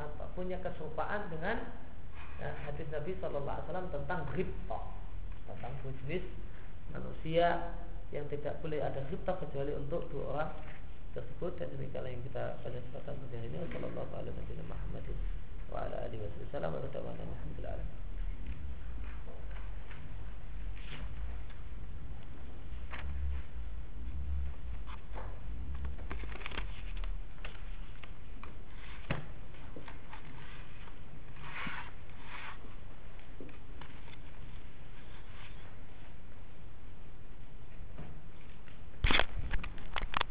[0.00, 1.60] apa punya keserupaan dengan
[2.40, 4.80] ya, hadis Nabi Shallallahu Alaihi Wasallam tentang ribta
[5.44, 6.24] tentang jenis
[6.92, 7.76] manusia
[8.08, 10.50] yang tidak boleh ada ribta kecuali untuk dua orang
[11.12, 11.52] tersebut.
[11.60, 13.56] Dan demikianlah yang kita pada kesempatan ini.
[13.68, 15.16] Wassalamualaikum warahmatullahi wabarakatuh.
[15.68, 16.72] Wa ala alihi wasallam.
[16.72, 17.97] Wa